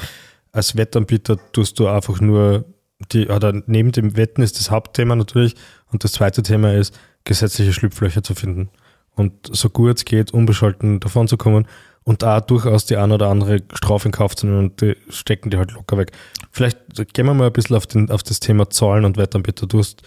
[0.52, 2.64] Als Wettanbieter tust du einfach nur
[3.12, 5.54] die, oder neben dem Wetten ist das Hauptthema natürlich
[5.92, 8.70] und das zweite Thema ist, gesetzliche Schlupflöcher zu finden
[9.14, 11.66] und so gut es geht, unbescholten davon zu kommen
[12.04, 15.50] und da durchaus die eine oder andere Strafe in Kauf zu nehmen und die stecken
[15.50, 16.12] die halt locker weg.
[16.50, 16.78] Vielleicht
[17.12, 19.66] gehen wir mal ein bisschen auf, den, auf das Thema Zahlen und Wettanbieter.
[19.66, 20.02] Du hast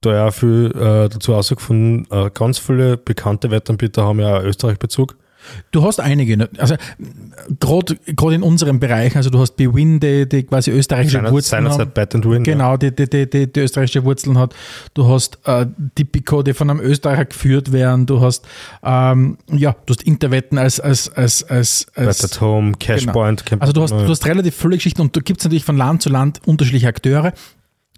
[0.00, 5.16] da ja viel äh, dazu herausgefunden, äh, ganz viele bekannte Wettanbieter haben ja Österreich-Bezug.
[5.70, 6.48] Du hast einige, ne?
[6.58, 6.74] also
[7.58, 11.80] gerade in unserem Bereich, also du hast Bewin, die, die quasi österreichische Seiner, Wurzeln seinerzeit
[11.80, 11.92] haben.
[11.94, 12.44] Bet and Win.
[12.44, 14.54] Genau, die, die, die, die, die österreichische Wurzeln hat.
[14.94, 18.06] Du hast äh, Tipico, die von einem Österreicher geführt werden.
[18.06, 18.46] Du hast
[18.82, 23.46] ähm, ja, du hast Interwetten als als als als, Bet als at Home, Cashpoint.
[23.46, 23.62] Genau.
[23.62, 26.02] Also du hast, du hast relativ viele Geschichten und du gibt es natürlich von Land
[26.02, 27.32] zu Land unterschiedliche Akteure.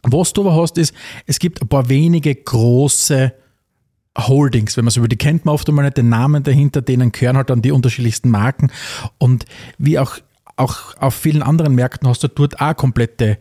[0.02, 0.94] Was du aber hast, ist,
[1.26, 3.32] es gibt ein paar wenige große
[4.18, 7.12] Holdings, wenn man so über die kennt man oft einmal nicht den Namen dahinter, denen
[7.12, 8.70] gehören halt dann die unterschiedlichsten Marken.
[9.18, 9.46] Und
[9.78, 10.18] wie auch,
[10.56, 13.38] auch auf vielen anderen Märkten hast du dort auch komplette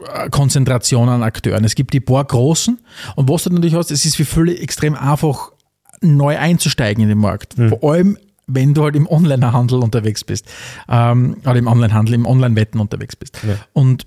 [0.00, 1.64] äh, Konzentration an Akteuren.
[1.64, 2.78] Es gibt die paar großen
[3.16, 5.52] und was du natürlich hast, es ist für viele extrem einfach,
[6.00, 7.56] neu einzusteigen in den Markt.
[7.56, 7.70] Hm.
[7.70, 10.46] Vor allem, wenn du halt im Onlinehandel unterwegs bist.
[10.88, 13.40] Ähm, oder im Onlinehandel, im Online-Wetten unterwegs bist.
[13.46, 13.56] Ja.
[13.72, 14.04] Und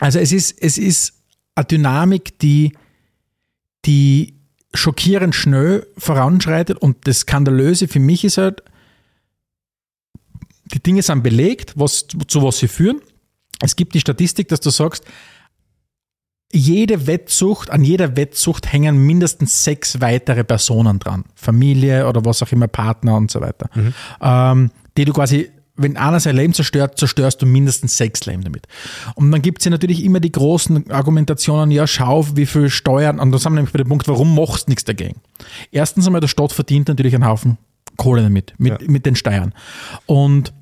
[0.00, 1.12] also es ist, es ist
[1.54, 2.72] eine Dynamik, die,
[3.84, 4.34] die
[4.74, 8.62] schockierend schnell voranschreitet und das Skandalöse für mich ist halt,
[10.72, 13.00] die Dinge sind belegt, was, zu was sie führen.
[13.60, 15.04] Es gibt die Statistik, dass du sagst,
[16.52, 21.24] jede Wettsucht, an jeder Wettsucht hängen mindestens sechs weitere Personen dran.
[21.34, 23.68] Familie oder was auch immer, Partner und so weiter.
[24.20, 28.66] Ähm, die du quasi, wenn einer sein Leben zerstört, zerstörst du mindestens sechs Leben damit.
[29.14, 33.18] Und dann gibt es ja natürlich immer die großen Argumentationen, ja, schau, wie viel Steuern,
[33.18, 35.20] und da sind wir nämlich bei dem Punkt, warum machst du nichts dagegen?
[35.70, 37.58] Erstens einmal, der Staat verdient natürlich einen Haufen
[37.96, 38.90] Kohle damit, mit, Ja.
[38.90, 39.52] mit den Steuern.
[40.06, 40.52] Und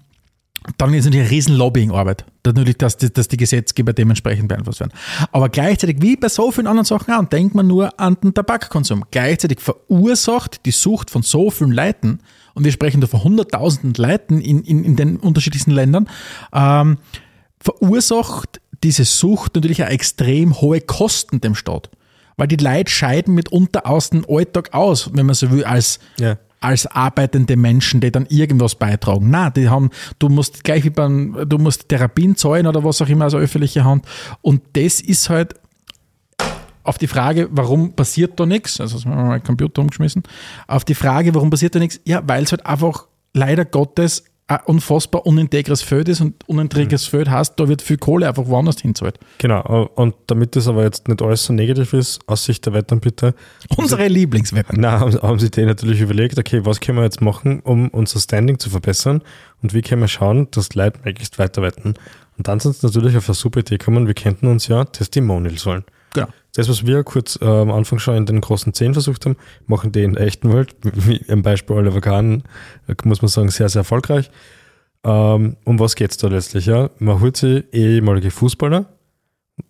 [0.76, 2.24] dann ist natürlich eine riesen Lobbyingarbeit.
[2.44, 4.92] Natürlich, dass die, dass die Gesetzgeber dementsprechend beeinflusst werden.
[5.32, 9.04] Aber gleichzeitig, wie bei so vielen anderen Sachen auch, denkt man nur an den Tabakkonsum.
[9.10, 12.20] Gleichzeitig verursacht die Sucht von so vielen Leuten,
[12.54, 16.08] und wir sprechen da von hunderttausenden Leuten in, in, in den unterschiedlichsten Ländern,
[16.52, 16.98] ähm,
[17.60, 21.90] verursacht diese Sucht natürlich auch extrem hohe Kosten dem Staat.
[22.36, 26.38] Weil die Leute scheiden mitunter aus dem Alltag aus, wenn man so will, als, Ja.
[26.60, 29.30] Als arbeitende Menschen, die dann irgendwas beitragen.
[29.30, 33.08] Na, die haben, du musst gleich wie beim, du musst Therapien zahlen oder was auch
[33.08, 34.06] immer aus öffentlicher Hand.
[34.42, 35.54] Und das ist halt
[36.82, 40.22] auf die Frage, warum passiert da nichts, also haben wir mal Computer umgeschmissen,
[40.66, 44.60] auf die Frage, warum passiert da nichts, ja, weil es halt einfach leider Gottes ein
[44.64, 49.18] unfassbar unintegres Feld ist und unintegres Feld heißt, da wird viel Kohle einfach woanders hinzahlt.
[49.36, 49.90] Genau.
[49.94, 53.34] Und damit das aber jetzt nicht alles so negativ ist, aus Sicht der Wettanbieter,
[53.76, 54.80] Unsere Lieblingswetten.
[54.80, 58.20] Na, haben, haben sie denen natürlich überlegt, okay, was können wir jetzt machen, um unser
[58.20, 59.22] Standing zu verbessern
[59.62, 61.94] und wie können wir schauen, dass Leute möglichst weiter wetten.
[62.38, 65.66] Und dann sind sie natürlich auf eine super Idee gekommen, wir könnten uns ja Testimonials
[65.66, 65.84] holen.
[66.14, 66.28] Genau.
[66.58, 69.36] Das, was wir kurz äh, am Anfang schon in den großen Zehn versucht haben,
[69.68, 72.42] machen die in der echten Welt, wie im Beispiel Oliver Kahn,
[72.88, 74.28] äh, muss man sagen, sehr, sehr erfolgreich.
[75.04, 76.66] Ähm, um was geht's da letztlich?
[76.66, 76.90] Ja?
[76.98, 78.86] Man holt sich ehemalige Fußballer,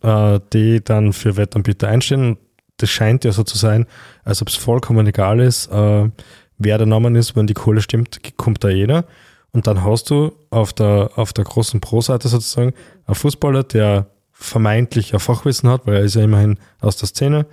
[0.01, 2.39] äh, die dann für Wettanbieter einstehen.
[2.79, 3.85] Das scheint ja so zu sein,
[4.25, 6.09] als ob es vollkommen egal ist, äh,
[6.57, 9.05] wer der Name ist, wenn die Kohle stimmt, kommt da jeder.
[9.53, 12.73] Und dann hast du auf der, auf der großen Pro-Seite sozusagen
[13.05, 14.07] einen Fußballer, der
[14.39, 17.47] vermeintlich ein Fachwissen hat, weil er ist ja immerhin aus der Szene.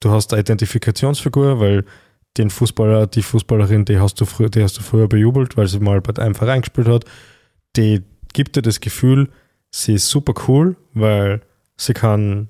[0.00, 1.84] Du hast eine Identifikationsfigur, weil
[2.36, 5.80] den Fußballer, die Fußballerin, die hast du früher, die hast du früher bejubelt, weil sie
[5.80, 7.04] mal bei einem Verein gespielt hat.
[7.76, 8.02] Die
[8.34, 9.30] gibt dir das Gefühl,
[9.70, 11.40] sie ist super cool, weil
[11.78, 12.48] sie kann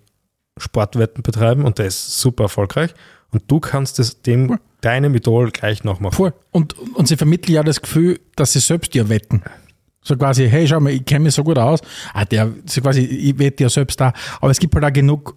[0.58, 2.92] Sportwetten betreiben und der ist super erfolgreich.
[3.30, 6.16] Und du kannst es dem, deinem Idol gleich nachmachen.
[6.16, 6.32] Voll.
[6.50, 9.42] Und, und sie vermitteln ja das Gefühl, dass sie selbst ja wetten.
[10.06, 11.80] So quasi, hey, schau mal, ich kenne mich so gut aus.
[12.14, 14.12] Ah, der, so quasi, ich wette ja selbst da.
[14.40, 15.36] Aber es gibt halt auch genug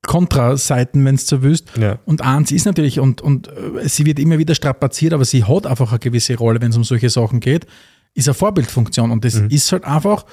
[0.00, 1.76] Kontraseiten, wenn du so willst.
[1.76, 1.98] Ja.
[2.06, 5.66] Und eins ist natürlich, und, und äh, sie wird immer wieder strapaziert, aber sie hat
[5.66, 7.66] einfach eine gewisse Rolle, wenn es um solche Sachen geht,
[8.14, 9.10] ist eine Vorbildfunktion.
[9.10, 10.24] Und das ist halt einfach,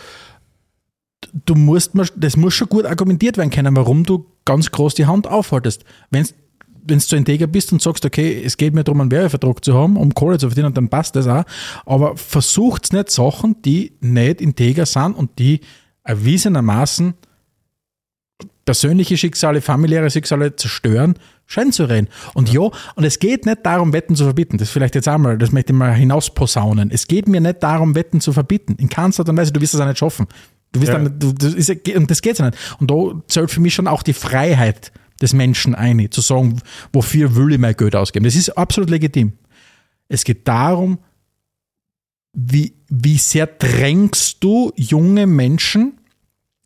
[1.34, 5.28] du musst, das muss schon gut argumentiert werden können, warum du ganz groß die Hand
[5.28, 5.84] aufhaltest.
[6.12, 6.26] Wenn
[6.86, 9.74] wenn du so integer bist und sagst, okay, es geht mir darum, einen Werbevertrag zu
[9.74, 11.44] haben, um Kohle zu verdienen, dann passt das auch.
[11.86, 15.62] Aber versucht nicht Sachen, die nicht integer sind und die
[16.04, 17.14] erwiesenermaßen
[18.66, 21.16] persönliche Schicksale, familiäre Schicksale zerstören,
[21.48, 22.08] schön zu reden.
[22.36, 22.62] Und ja.
[22.62, 24.58] und es geht nicht darum, Wetten zu verbieten.
[24.58, 26.92] Das vielleicht jetzt einmal, das möchte ich mal hinausposaunen.
[26.92, 28.76] Es geht mir nicht darum, Wetten zu verbieten.
[28.78, 30.28] In keiner Art und Weise, du wirst das auch nicht schaffen.
[30.72, 31.00] Du wirst Ja.
[31.00, 32.58] dann, du, das ist, ja- und das geht ja nicht.
[32.80, 36.61] Und da zählt für mich schon auch die Freiheit des Menschen ein, zu sagen,
[36.93, 38.26] wofür will ich mein Geld ausgeben.
[38.26, 39.34] Das ist absolut legitim.
[40.07, 40.99] Es geht darum,
[42.34, 45.99] wie, wie sehr drängst du junge Menschen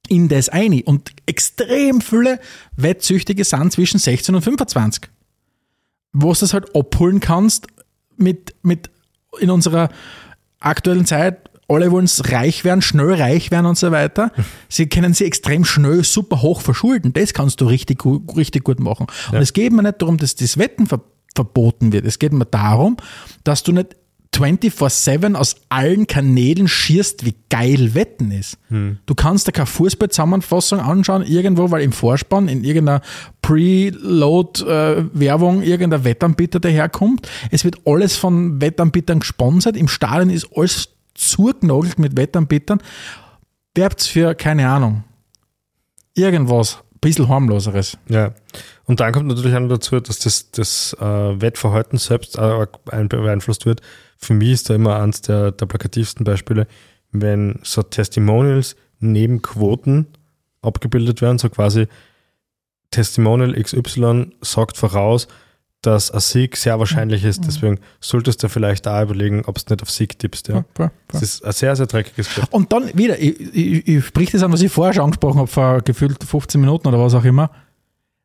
[0.07, 0.81] in das ein?
[0.83, 2.39] Und extrem viele
[2.75, 5.09] Wettsüchtige sind zwischen 16 und 25.
[6.11, 7.67] Wo du das halt abholen kannst
[8.17, 8.89] mit, mit
[9.39, 9.89] in unserer
[10.59, 14.31] aktuellen Zeit, alle wollen reich werden, schnell reich werden und so weiter.
[14.69, 17.13] Sie können sie extrem schnell super hoch verschulden.
[17.13, 19.07] Das kannst du richtig, richtig gut machen.
[19.31, 21.01] Und es geht mir nicht darum, dass das Wetten ver
[21.35, 22.05] verboten wird.
[22.05, 22.95] Es geht mir darum,
[23.43, 23.95] dass du nicht
[24.35, 28.57] 24-7 aus allen Kanälen schierst, wie geil Wetten ist.
[28.69, 33.01] Du kannst da keine Fußballzusammenfassung anschauen, irgendwo, weil im Vorspann in irgendeiner
[33.41, 37.29] Preload-Werbung irgendein Wettanbieter daherkommt.
[37.51, 39.77] Es wird alles von Wettanbietern gesponsert.
[39.77, 42.81] Im Stadion ist alles zugenagelt mit Wettanbietern.
[43.75, 45.03] Werbt's für, keine Ahnung,
[46.13, 47.97] irgendwas, ein bisschen harmloseres.
[48.07, 48.33] Ja.
[48.85, 53.81] Und dann kommt natürlich auch noch dazu, dass das, das äh, Wettverhalten selbst beeinflusst wird.
[54.17, 56.67] Für mich ist da immer eins der, der plakativsten Beispiele,
[57.11, 60.07] wenn so Testimonials neben Quoten
[60.61, 61.87] abgebildet werden, so quasi
[62.91, 65.27] Testimonial XY sagt voraus,
[65.85, 67.45] dass ein Sieg sehr wahrscheinlich ist.
[67.45, 70.47] Deswegen solltest du vielleicht auch überlegen, ob du nicht auf Sieg tippst.
[70.47, 70.65] Ja.
[71.09, 72.51] Das ist ein sehr, sehr dreckiges Geschäft.
[72.53, 75.47] Und dann wieder, ich, ich, ich sprich das an, was ich vorher schon angesprochen habe,
[75.47, 77.51] vor gefühlt 15 Minuten oder was auch immer.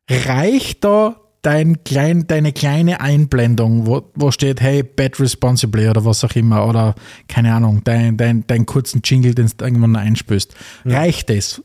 [0.09, 6.23] Reicht da dein klein, deine kleine Einblendung, wo, wo steht, hey, bet responsibly oder was
[6.23, 6.95] auch immer, oder
[7.27, 10.53] keine Ahnung, dein, dein, dein kurzen Jingle, den du irgendwann einspürst.
[10.85, 11.61] Reicht das,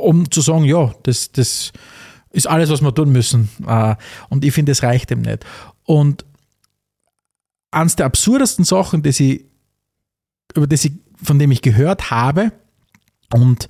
[0.00, 1.72] um zu sagen, ja, das, das
[2.30, 3.48] ist alles, was wir tun müssen.
[3.66, 3.94] Äh,
[4.28, 5.44] Und ich finde, das reicht ihm nicht.
[5.84, 6.24] Und
[7.70, 9.44] eines der absurdesten Sachen, die ich,
[10.54, 12.52] über das ich, von dem ich gehört habe,
[13.32, 13.68] und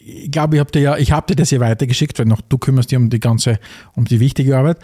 [0.00, 2.58] ich glaube, ich habe dir ja, ich habe dir das ja weitergeschickt, weil noch du
[2.58, 3.58] kümmerst dich um die ganze,
[3.94, 4.78] um die wichtige Arbeit.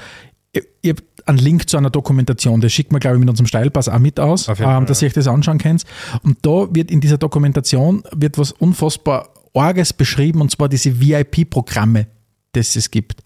[0.52, 3.46] Ich, ich habe einen Link zu einer Dokumentation, das schickt man, glaube ich, mit unserem
[3.46, 5.06] Steilpass auch mit aus, ähm, Fall, dass ja.
[5.06, 5.84] ihr euch das anschauen könnt.
[6.22, 12.08] Und da wird in dieser Dokumentation wird was unfassbar Orges beschrieben, und zwar diese VIP-Programme,
[12.56, 13.22] das es gibt.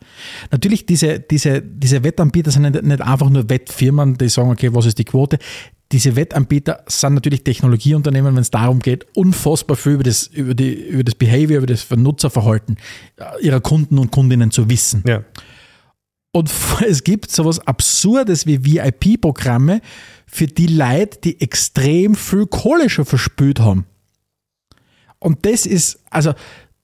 [0.50, 4.86] Natürlich, diese, diese, diese Wettanbieter sind nicht, nicht einfach nur Wettfirmen, die sagen, okay, was
[4.86, 5.38] ist die Quote?
[5.90, 10.74] Diese Wettanbieter sind natürlich Technologieunternehmen, wenn es darum geht, unfassbar viel über das, über, die,
[10.74, 12.76] über das Behavior, über das Nutzerverhalten
[13.16, 15.02] äh, ihrer Kunden und Kundinnen zu wissen.
[15.06, 15.24] Ja.
[16.32, 16.50] Und
[16.86, 19.80] es gibt sowas Absurdes wie VIP-Programme
[20.26, 23.86] für die Leute, die extrem viel Kohle schon verspült haben.
[25.18, 26.34] Und das ist, also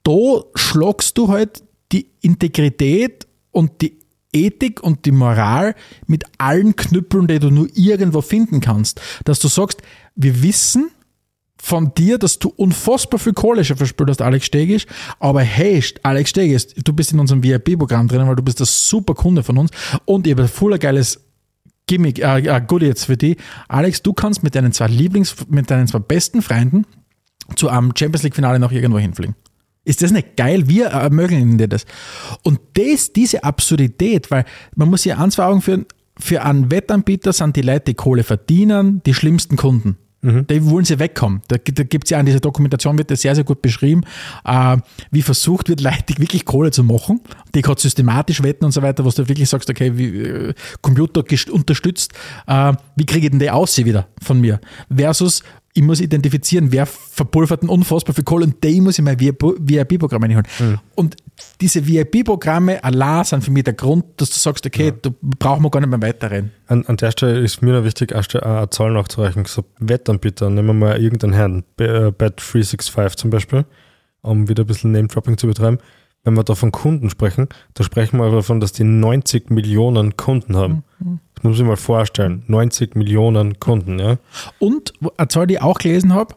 [0.03, 3.99] da schlagst du halt die Integrität und die
[4.33, 5.75] Ethik und die Moral
[6.07, 9.01] mit allen Knüppeln, die du nur irgendwo finden kannst.
[9.23, 9.81] Dass du sagst,
[10.15, 10.91] wir wissen
[11.57, 14.85] von dir, dass du unfassbar viel Kohle schon verspült hast, Alex Stegisch,
[15.19, 19.15] aber hey, Alex Stegisch, du bist in unserem VIP-Programm drin, weil du bist ein super
[19.15, 19.71] Kunde von uns
[20.03, 21.21] und habe ein voller geiles
[21.87, 23.37] Gimmick, äh, äh, Goodie jetzt für dich.
[23.67, 26.85] Alex, du kannst mit deinen zwei Lieblings, mit deinen zwei besten Freunden
[27.55, 29.35] zu einem Champions League Finale noch irgendwo hinfliegen.
[29.85, 30.67] Ist das nicht geil?
[30.67, 31.85] Wir ermöglichen dir das.
[32.43, 35.85] Und das, diese Absurdität, weil man muss sich eins vor Augen führen,
[36.17, 39.97] für einen Wettanbieter sind die Leute, die Kohle verdienen, die schlimmsten Kunden.
[40.25, 41.41] Die wollen sie wegkommen.
[41.47, 44.01] Da, da gibt es ja in dieser Dokumentation, wird das sehr, sehr gut beschrieben,
[44.43, 44.77] äh,
[45.11, 47.21] wie versucht wird, Leute wirklich Kohle zu machen,
[47.53, 51.23] die gerade systematisch wetten und so weiter, was du wirklich sagst, okay, wie, äh, Computer
[51.51, 52.13] unterstützt,
[52.47, 54.59] äh, wie kriege ich denn die aus wieder von mir?
[54.89, 55.43] Versus,
[55.77, 60.23] ich muss identifizieren, wer verpulvert denn unfassbar viel Kohle und die muss ich mein VIP-Programm
[60.23, 60.47] reinholen.
[60.95, 61.17] Und
[61.59, 65.69] diese VIP-Programme allein sind für mich der Grund, dass du sagst, okay, da brauchen wir
[65.69, 66.51] gar nicht mehr weiterreden.
[66.67, 69.43] An, an der Stelle ist mir noch wichtig, eine, Zahl nachzureichen.
[69.43, 73.65] So Wettanbieter, nehmen wir mal irgendeinen Herrn, äh, Bet365 zum Beispiel,
[74.21, 75.79] um wieder ein bisschen Name-Dropping zu betreiben.
[76.23, 80.55] Wenn wir da von Kunden sprechen, da sprechen wir davon, dass die 90 Millionen Kunden
[80.55, 80.83] haben.
[81.45, 82.43] Das muss ich mal vorstellen.
[82.47, 84.17] 90 Millionen Kunden, ja.
[84.57, 86.33] Und eine Zahl, die ich auch gelesen habe,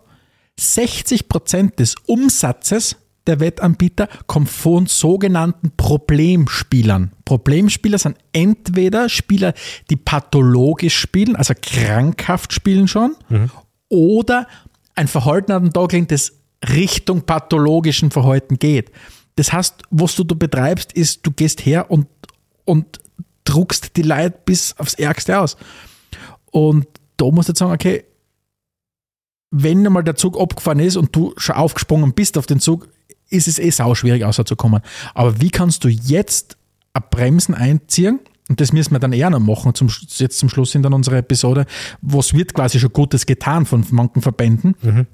[0.61, 2.97] 60 Prozent des Umsatzes
[3.27, 7.13] der Wettanbieter kommt von sogenannten Problemspielern.
[7.25, 9.55] Problemspieler sind entweder Spieler,
[9.89, 13.17] die pathologisch spielen, also krankhaft spielen schon,
[13.89, 14.47] oder
[14.95, 16.35] ein Verhalten an den Tag legen, das
[16.69, 18.93] Richtung pathologischen Verhalten geht.
[19.37, 22.09] Das heißt, was du da betreibst, ist, du gehst her und,
[22.67, 23.01] und
[23.49, 25.57] druckst die Leute bis aufs Ärgste aus.
[26.51, 26.86] Und
[27.16, 28.05] da musst du jetzt sagen, okay,
[29.51, 32.88] wenn einmal der Zug abgefahren ist und du schon aufgesprungen bist auf den Zug,
[33.30, 34.82] ist es eh sau schwierig rauszukommen.
[35.14, 36.57] Aber wie kannst du jetzt
[36.92, 38.20] ein Bremsen einziehen?
[38.49, 41.16] Und das müssen wir dann eher noch machen, zum, jetzt zum Schluss in dann unserer
[41.16, 41.66] Episode.
[42.01, 44.74] Was wird quasi schon Gutes getan von manchen Verbänden?
[44.82, 45.07] Mhm.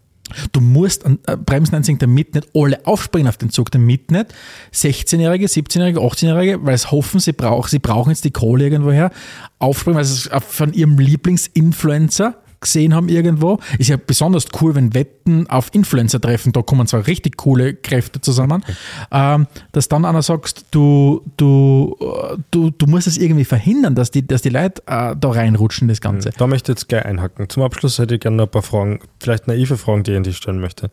[0.53, 4.35] Du musst an äh, Bremsen einziehen, damit nicht alle aufspringen auf den Zug, damit nicht
[4.73, 9.11] 16-Jährige, 17-Jährige, 18-Jährige, weil es hoffen, sie brauchen, sie brauchen jetzt die Kohle irgendwoher,
[9.59, 13.59] aufspringen, weil sie es von ihrem Lieblingsinfluencer gesehen haben irgendwo.
[13.79, 18.21] Ist ja besonders cool, wenn Wetten auf Influencer treffen, da kommen zwar richtig coole Kräfte
[18.21, 18.65] zusammen,
[19.13, 24.11] ähm, dass dann einer sagst, du, du, äh, du, du musst es irgendwie verhindern, dass
[24.11, 26.31] die, dass die Leute äh, da reinrutschen, das Ganze.
[26.37, 27.49] Da möchte ich jetzt gleich einhacken.
[27.49, 30.23] Zum Abschluss hätte ich gerne noch ein paar Fragen, vielleicht naive Fragen, die ich an
[30.25, 30.91] dich stellen möchte.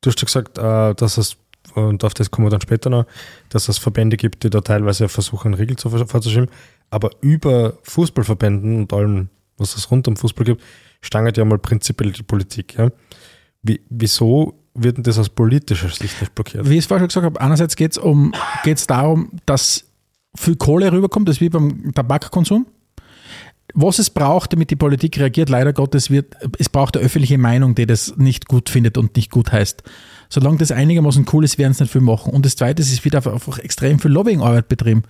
[0.00, 1.36] Du hast ja gesagt, äh, dass es,
[1.74, 3.04] und auf das kommen wir dann später noch,
[3.50, 6.48] dass es Verbände gibt, die da teilweise versuchen, Regeln zu vorzuschieben,
[6.90, 10.62] aber über Fußballverbänden und allem, was es rund um Fußball gibt,
[11.00, 12.76] stangert ja mal prinzipiell die Politik.
[12.78, 12.90] Ja?
[13.62, 16.68] Wie, wieso wird denn das aus politischer Sicht nicht blockiert?
[16.68, 18.32] Wie ich es vorher schon gesagt habe, einerseits geht es um,
[18.64, 19.84] geht's darum, dass
[20.36, 22.66] viel Kohle rüberkommt, das ist wie beim Tabakkonsum.
[23.74, 27.74] Was es braucht, damit die Politik reagiert, leider Gottes, wird, es braucht eine öffentliche Meinung,
[27.76, 29.84] die das nicht gut findet und nicht gut heißt.
[30.32, 32.32] Solange das einigermaßen cool ist, werden es nicht viel machen.
[32.32, 35.02] Und das Zweite ist, es wird einfach extrem viel Lobbyingarbeit betrieben.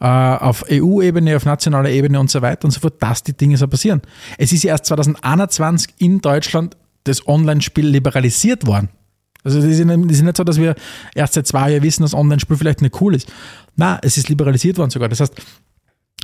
[0.00, 3.56] Äh, auf EU-Ebene, auf nationaler Ebene und so weiter und so fort, dass die Dinge
[3.56, 4.02] so passieren.
[4.36, 8.88] Es ist ja erst 2021 in Deutschland das Online-Spiel liberalisiert worden.
[9.44, 10.74] Also das ist, nicht, das ist nicht so, dass wir
[11.14, 13.30] erst seit zwei Jahren wissen, dass Online-Spiel vielleicht nicht cool ist.
[13.76, 15.08] Nein, es ist liberalisiert worden sogar.
[15.08, 15.34] Das heißt,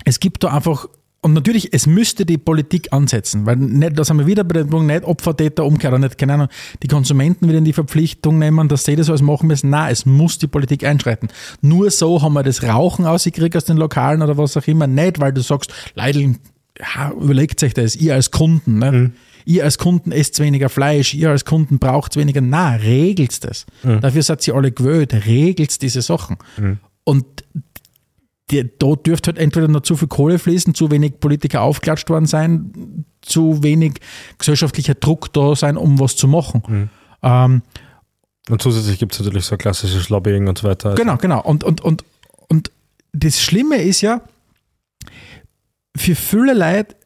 [0.04, 0.88] es gibt da einfach
[1.22, 4.70] und natürlich, es müsste die Politik ansetzen, weil nicht, da sind wir wieder bei dem
[4.70, 6.48] Punkt, nicht Opfer, Täter, Umkehr, oder nicht, keine Ahnung,
[6.82, 9.68] die Konsumenten wieder in die Verpflichtung nehmen, dass sie das alles machen müssen.
[9.68, 11.28] Nein, es muss die Politik einschreiten.
[11.60, 14.86] Nur so haben wir das Rauchen ausgekriegt aus den Lokalen oder was auch immer.
[14.86, 16.36] Nicht, weil du sagst, Leidl,
[16.78, 18.92] ja, überlegt sich das, ihr als Kunden, ne?
[18.92, 19.12] Mhm.
[19.46, 22.40] Ihr als Kunden esst weniger Fleisch, ihr als Kunden braucht weniger.
[22.40, 23.66] Na, regelt das.
[23.82, 24.00] Mhm.
[24.00, 26.36] Dafür seid ihr alle gewöhnt, regelt diese Sachen.
[26.58, 26.78] Mhm.
[27.04, 27.26] Und
[28.50, 32.26] die, da dürfte halt entweder noch zu viel Kohle fließen, zu wenig Politiker aufklatscht worden
[32.26, 33.94] sein, zu wenig
[34.38, 36.62] gesellschaftlicher Druck da sein, um was zu machen.
[36.66, 36.90] Mhm.
[37.22, 37.62] Ähm,
[38.48, 40.94] und zusätzlich gibt es natürlich so klassisches Lobbying und so weiter.
[40.94, 41.40] Genau, genau.
[41.42, 42.04] Und, und, und,
[42.48, 42.70] und
[43.12, 44.22] das Schlimme ist ja,
[45.96, 46.96] für viele Leute,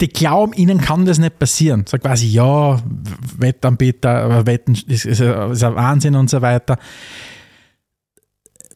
[0.00, 1.84] die glauben, ihnen kann das nicht passieren.
[1.88, 2.80] Sag quasi, ja,
[3.36, 6.78] Wettanbieter, Wetten ist, ist, ist ein Wahnsinn und so weiter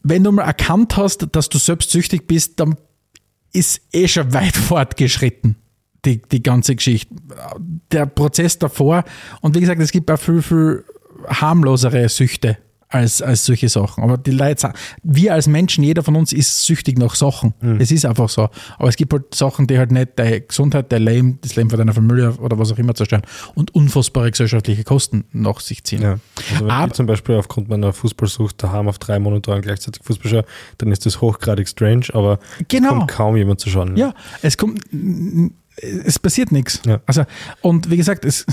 [0.03, 2.76] wenn du mal erkannt hast, dass du selbst süchtig bist, dann
[3.53, 5.57] ist eh schon weit fortgeschritten,
[6.05, 7.14] die, die ganze Geschichte.
[7.90, 9.05] Der Prozess davor,
[9.40, 10.84] und wie gesagt, es gibt auch viel, viel
[11.28, 12.59] harmlosere Süchte
[12.93, 14.05] als, als solche Sachen.
[14.05, 14.72] Aber die Leute,
[15.03, 17.55] wir als Menschen, jeder von uns ist süchtig nach Sachen.
[17.61, 17.80] Mhm.
[17.80, 18.49] Es ist einfach so.
[18.78, 21.78] Aber es gibt halt Sachen, die halt nicht deine Gesundheit, dein Leben, das Leben von
[21.78, 23.22] deiner Familie oder was auch immer zerstören
[23.55, 26.03] und unfassbare gesellschaftliche Kosten nach sich ziehen.
[26.03, 26.18] Ja.
[26.53, 30.30] Also wenn Aber, ich zum Beispiel aufgrund meiner Fußballsucht daheim auf drei Monitoren gleichzeitig Fußball
[30.30, 30.45] schaue,
[30.78, 32.38] dann ist das hochgradig strange, aber
[32.68, 32.88] genau.
[32.88, 33.97] es kommt kaum jemand zu schauen.
[33.97, 34.80] Ja, es kommt
[35.76, 36.82] es passiert nichts.
[36.86, 37.01] Ja.
[37.07, 37.24] Also,
[37.61, 38.45] und wie gesagt, es,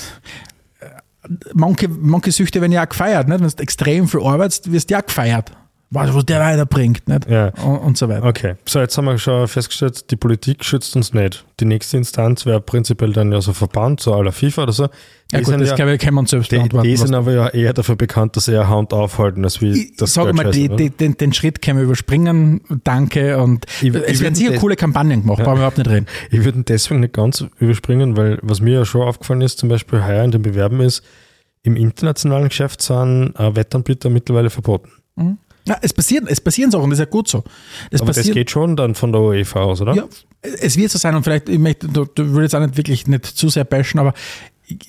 [1.53, 3.27] manche, manche Süchte werden ja auch gefeiert.
[3.27, 3.41] Nicht?
[3.41, 5.51] Wenn du extrem viel arbeitest, wirst du ja gefeiert.
[5.91, 7.07] Was der weiterbringt.
[7.07, 7.27] Nicht?
[7.27, 7.47] Ja.
[7.63, 8.23] Und, und, so weiter.
[8.23, 11.45] Okay, so jetzt haben wir schon festgestellt, die Politik schützt uns nicht.
[11.59, 14.87] Die nächste Instanz wäre prinzipiell dann ja so Verband, so aller FIFA oder so.
[14.87, 16.87] Die ja gut, das ja, kann man selbst die, beantworten.
[16.87, 19.95] Die sind aber ja eher dafür bekannt, dass sie eher Hand aufhalten, als wie ich
[19.95, 22.61] das Sag mal, die, die, den, den, Schritt können wir überspringen.
[22.83, 23.39] Danke.
[23.39, 25.45] Und ich, es ich werden sicher coole Kampagnen gemacht, ja.
[25.45, 26.05] brauchen wir überhaupt nicht reden.
[26.29, 30.05] Ich würde deswegen nicht ganz überspringen, weil was mir ja schon aufgefallen ist, zum Beispiel
[30.05, 31.03] heuer in den Bewerben ist,
[31.63, 34.89] im internationalen Geschäft sind äh, Wettanbieter mittlerweile verboten.
[35.15, 35.39] Mhm.
[35.69, 37.43] Ja, es passieren, es passieren Sachen, das ist ja gut so.
[37.91, 39.93] Das Aber das geht schon dann von der UEFA aus, oder?
[39.93, 40.07] Ja,
[40.41, 43.25] es wird so sein und vielleicht, ich möchte, du, du willst auch nicht wirklich nicht
[43.25, 44.13] zu sehr bashen, aber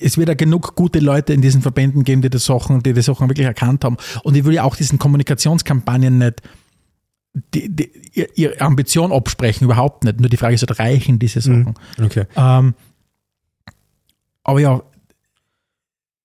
[0.01, 3.03] es wird ja genug gute Leute in diesen Verbänden geben, die die Sachen, die die
[3.03, 3.99] Sachen wirklich erkannt haben.
[4.22, 6.41] Und ich will ja auch diesen Kommunikationskampagnen nicht
[7.55, 7.93] die, die,
[8.35, 10.18] ihre Ambition absprechen, überhaupt nicht.
[10.18, 11.74] Nur die Frage ist, halt, reichen diese Sachen?
[11.99, 12.05] Mhm.
[12.05, 12.24] Okay.
[12.37, 12.74] Ähm,
[14.43, 14.83] aber ja,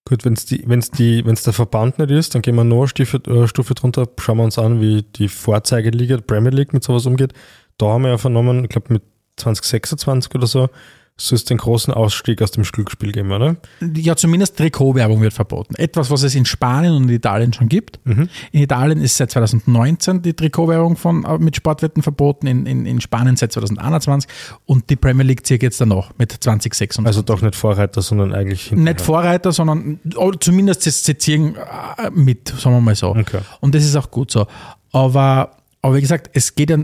[0.07, 2.77] Gut, wenn es die, wenn's die, wenn's der Verband nicht ist, dann gehen wir noch
[2.77, 6.83] eine Stufe, äh, Stufe drunter, schauen wir uns an, wie die Vorzeigeliga, Premier League mit
[6.83, 7.33] sowas umgeht.
[7.79, 9.03] Da haben wir ja vernommen, ich glaube mit
[9.37, 10.69] 2026 oder so,
[11.17, 13.55] soll es den großen Ausstieg aus dem Glücksspiel geben, oder?
[13.95, 15.75] Ja, zumindest Trikotwerbung wird verboten.
[15.75, 17.99] Etwas, was es in Spanien und in Italien schon gibt.
[18.03, 18.27] Mhm.
[18.51, 22.99] In Italien ist seit 2019 die Trikotwerbung von, äh, mit Sportwetten verboten, in, in, in
[22.99, 24.29] Spanien seit 2021
[24.65, 27.07] und die Premier League zieht jetzt dann noch mit 2026.
[27.07, 28.93] Also doch nicht Vorreiter, sondern eigentlich hinterher.
[28.93, 29.99] Nicht Vorreiter, sondern
[30.41, 31.55] zumindest sie, sie ziehen
[31.97, 33.15] äh, mit, sagen wir mal so.
[33.15, 33.39] Okay.
[33.61, 34.47] Und das ist auch gut so.
[34.91, 35.51] Aber,
[35.81, 36.77] aber wie gesagt, es geht ja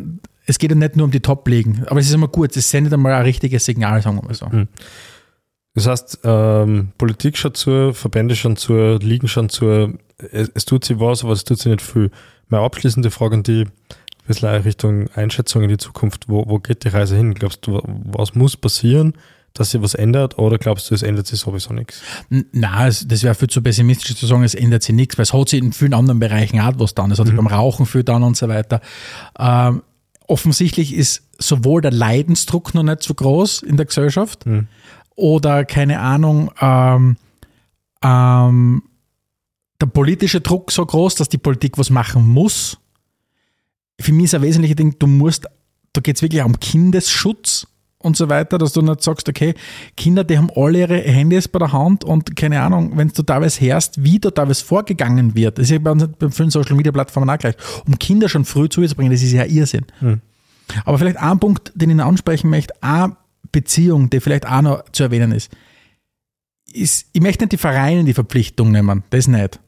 [0.45, 2.93] es geht ja nicht nur um die Top-Ligen, aber es ist immer gut, es sendet
[2.93, 4.51] einmal ein richtiges Signal, sagen wir mal so.
[4.51, 4.67] Hm.
[5.73, 10.83] Das heißt, ähm, Politik schaut zu, Verbände schauen zu, Ligen schauen zu, es, es tut
[10.83, 12.11] sich was, aber es tut sich nicht viel.
[12.49, 16.27] Meine abschließende Frage an die, ein bisschen Richtung Einschätzung in die Zukunft.
[16.27, 17.33] Wo, wo geht die Reise hin?
[17.33, 19.13] Glaubst du, was muss passieren,
[19.53, 22.01] dass sich was ändert oder glaubst du, es ändert sich sowieso nichts?
[22.29, 25.49] Nein, das wäre viel zu pessimistisch zu sagen, es ändert sich nichts, weil es hat
[25.49, 27.11] sich in vielen anderen Bereichen auch was dann.
[27.11, 28.81] Es hat sich beim Rauchen viel dann und so weiter.
[29.39, 29.83] Ähm,
[30.31, 34.45] offensichtlich ist sowohl der Leidensdruck noch nicht so groß in der Gesellschaft
[35.15, 37.17] oder keine Ahnung, ähm,
[38.01, 38.83] ähm,
[39.79, 42.77] der politische Druck so groß, dass die Politik was machen muss.
[43.99, 45.47] Für mich ist ein wesentlicher Ding, du musst,
[45.93, 47.67] da geht es wirklich auch um Kindesschutz
[48.03, 49.53] und so weiter, dass du nicht sagst, okay,
[49.95, 53.61] Kinder, die haben alle ihre Handys bei der Hand und keine Ahnung, wenn du teilweise
[53.61, 56.91] hörst, wie da teilweise vorgegangen wird, das ist ja bei, uns bei vielen Social Media
[56.91, 59.85] Plattformen auch gleich, um Kinder schon früh zuzubringen, das ist ja Irrsinn.
[60.85, 63.15] Aber vielleicht ein Punkt, den ich noch ansprechen möchte, eine
[63.51, 65.51] Beziehung, die vielleicht auch noch zu erwähnen ist,
[66.73, 69.59] ist, ich möchte nicht die Vereine in die Verpflichtung nehmen, das nicht.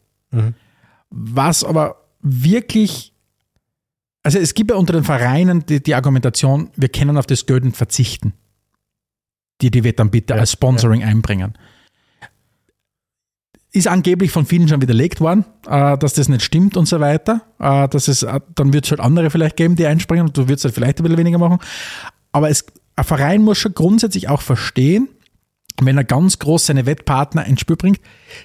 [1.10, 3.13] Was aber wirklich,
[4.24, 7.66] also es gibt ja unter den Vereinen die, die Argumentation, wir können auf das Geld
[7.66, 8.34] nicht verzichten,
[9.62, 11.54] die die Wettanbieter Ja, als Sponsoring einbringen.
[13.74, 17.42] Ist angeblich von vielen schon widerlegt worden, äh, dass das nicht stimmt und so weiter.
[17.60, 20.48] Äh, dass es, äh, dann wird es halt andere vielleicht geben, die einspringen und du
[20.48, 21.58] wirst halt vielleicht ein bisschen weniger machen.
[22.32, 22.66] Aber es,
[22.96, 25.10] ein Verein muss schon grundsätzlich auch verstehen,
[25.82, 28.00] wenn er ganz groß seine Wettpartner ins Spiel bringt,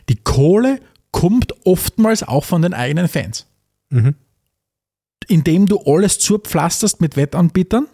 [0.08, 3.46] die Kohle kommt oftmals auch von den eigenen Fans.
[5.28, 7.86] Indem du alles zupflasterst mit Wettanbietern.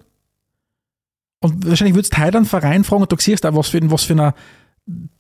[1.41, 4.05] Und wahrscheinlich würdest du heute einen Verein fragen und du siehst auch, was für, was
[4.05, 4.35] für einer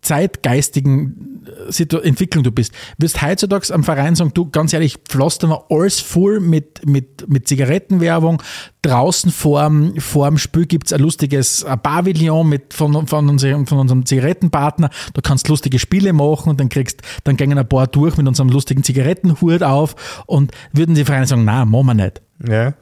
[0.00, 1.33] zeitgeistigen
[1.68, 2.72] Situ Entwicklung du bist.
[2.98, 7.48] Wirst heutzutage am Verein sagen, du, ganz ehrlich, pflaster mal alles voll mit, mit, mit
[7.48, 8.42] Zigarettenwerbung.
[8.82, 14.90] Draußen vorm, vorm Spiel gibt's ein lustiges Pavillon mit, von, von, unserem, von unserem Zigarettenpartner.
[15.14, 18.48] Du kannst lustige Spiele machen und dann kriegst, dann gehen ein paar durch mit unserem
[18.48, 22.22] lustigen Zigarettenhut auf und würden die Vereine sagen, na, machen wir nicht.
[22.46, 22.74] Ja.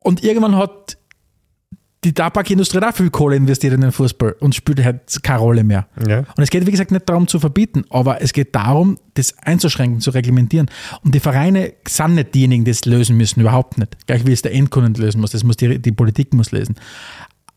[0.00, 0.98] Und irgendwann hat
[2.04, 5.62] die Tabakindustrie hat auch viel Kohle investiert in den Fußball und spielt halt keine Rolle
[5.62, 5.86] mehr.
[6.06, 6.18] Ja.
[6.18, 10.00] Und es geht, wie gesagt, nicht darum zu verbieten, aber es geht darum, das einzuschränken,
[10.00, 10.68] zu reglementieren.
[11.04, 14.06] Und die Vereine sind nicht diejenigen, die es lösen müssen, überhaupt nicht.
[14.06, 16.74] Gleich wie es der Endkunde lösen muss, das muss die, die Politik muss lösen.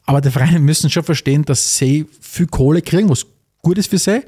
[0.06, 3.26] Aber die Vereine müssen schon verstehen, dass sie viel Kohle kriegen, was
[3.64, 4.22] gut ist für sie.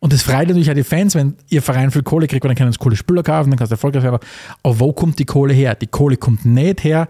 [0.00, 2.56] Und das freut natürlich auch die Fans, wenn ihr Verein viel Kohle kriegt, weil dann
[2.56, 4.18] können sie coole Spieler kaufen, dann kannst du erfolgreich werden.
[4.62, 5.76] Aber wo kommt die Kohle her?
[5.76, 7.06] Die Kohle kommt nicht her,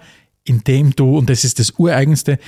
[0.48, 2.38] indem du, und das ist das Ureigenste,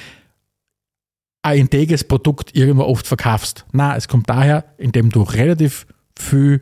[1.43, 3.65] ein integes Produkt irgendwo oft verkaufst.
[3.73, 5.87] Na, es kommt daher, indem du relativ
[6.19, 6.61] viel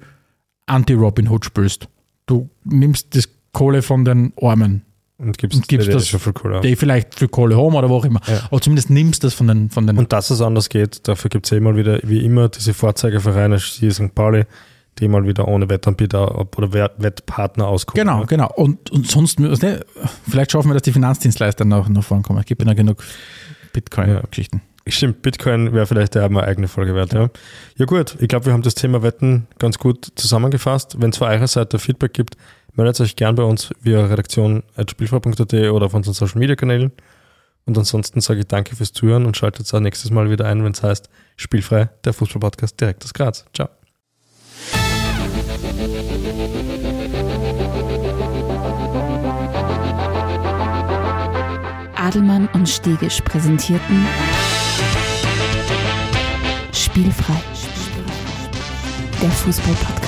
[0.66, 1.88] Anti-Robin Hood spielst.
[2.26, 4.82] Du nimmst das Kohle von den Armen,
[5.16, 6.60] Und gibst, Und gibst das- schon viel Kohle.
[6.60, 8.20] die vielleicht viel Kohle haben oder wo auch immer.
[8.28, 8.44] Ja.
[8.50, 11.46] Aber zumindest nimmst das von den, von den Und dass es anders geht, dafür gibt
[11.46, 14.14] es eh mal wieder, wie immer, diese Vorzeigevereine, die St.
[14.14, 14.44] Pauli,
[14.98, 18.04] die mal wieder ohne Wettanbieter oder Wett- Wettpartner auskommen.
[18.06, 18.52] Genau, genau.
[18.54, 19.56] Und, und sonst, du,
[20.28, 22.40] vielleicht schaffen wir, dass die Finanzdienstleister noch, noch vorankommen.
[22.40, 23.02] Es gibt ja genug
[23.72, 24.62] Bitcoin-Geschichten.
[24.86, 27.12] Stimmt, Bitcoin wäre vielleicht ja mal eine eigene Folge wert.
[27.12, 27.28] Ja,
[27.76, 30.96] ja gut, ich glaube, wir haben das Thema Wetten ganz gut zusammengefasst.
[31.00, 32.36] Wenn es von eurer Seite Feedback gibt,
[32.74, 36.92] meldet euch gern bei uns via redaktion.spielfrei.at oder auf unseren Social Media Kanälen.
[37.66, 40.72] Und ansonsten sage ich danke fürs Zuhören und schaltet auch nächstes Mal wieder ein, wenn
[40.72, 43.44] es heißt Spielfrei, der Fußballpodcast direkt aus Graz.
[43.52, 43.68] Ciao.
[52.08, 54.06] Adelmann und Stegisch präsentierten
[56.72, 57.36] Spielfrei.
[59.20, 60.07] Der Fußball-Podcast.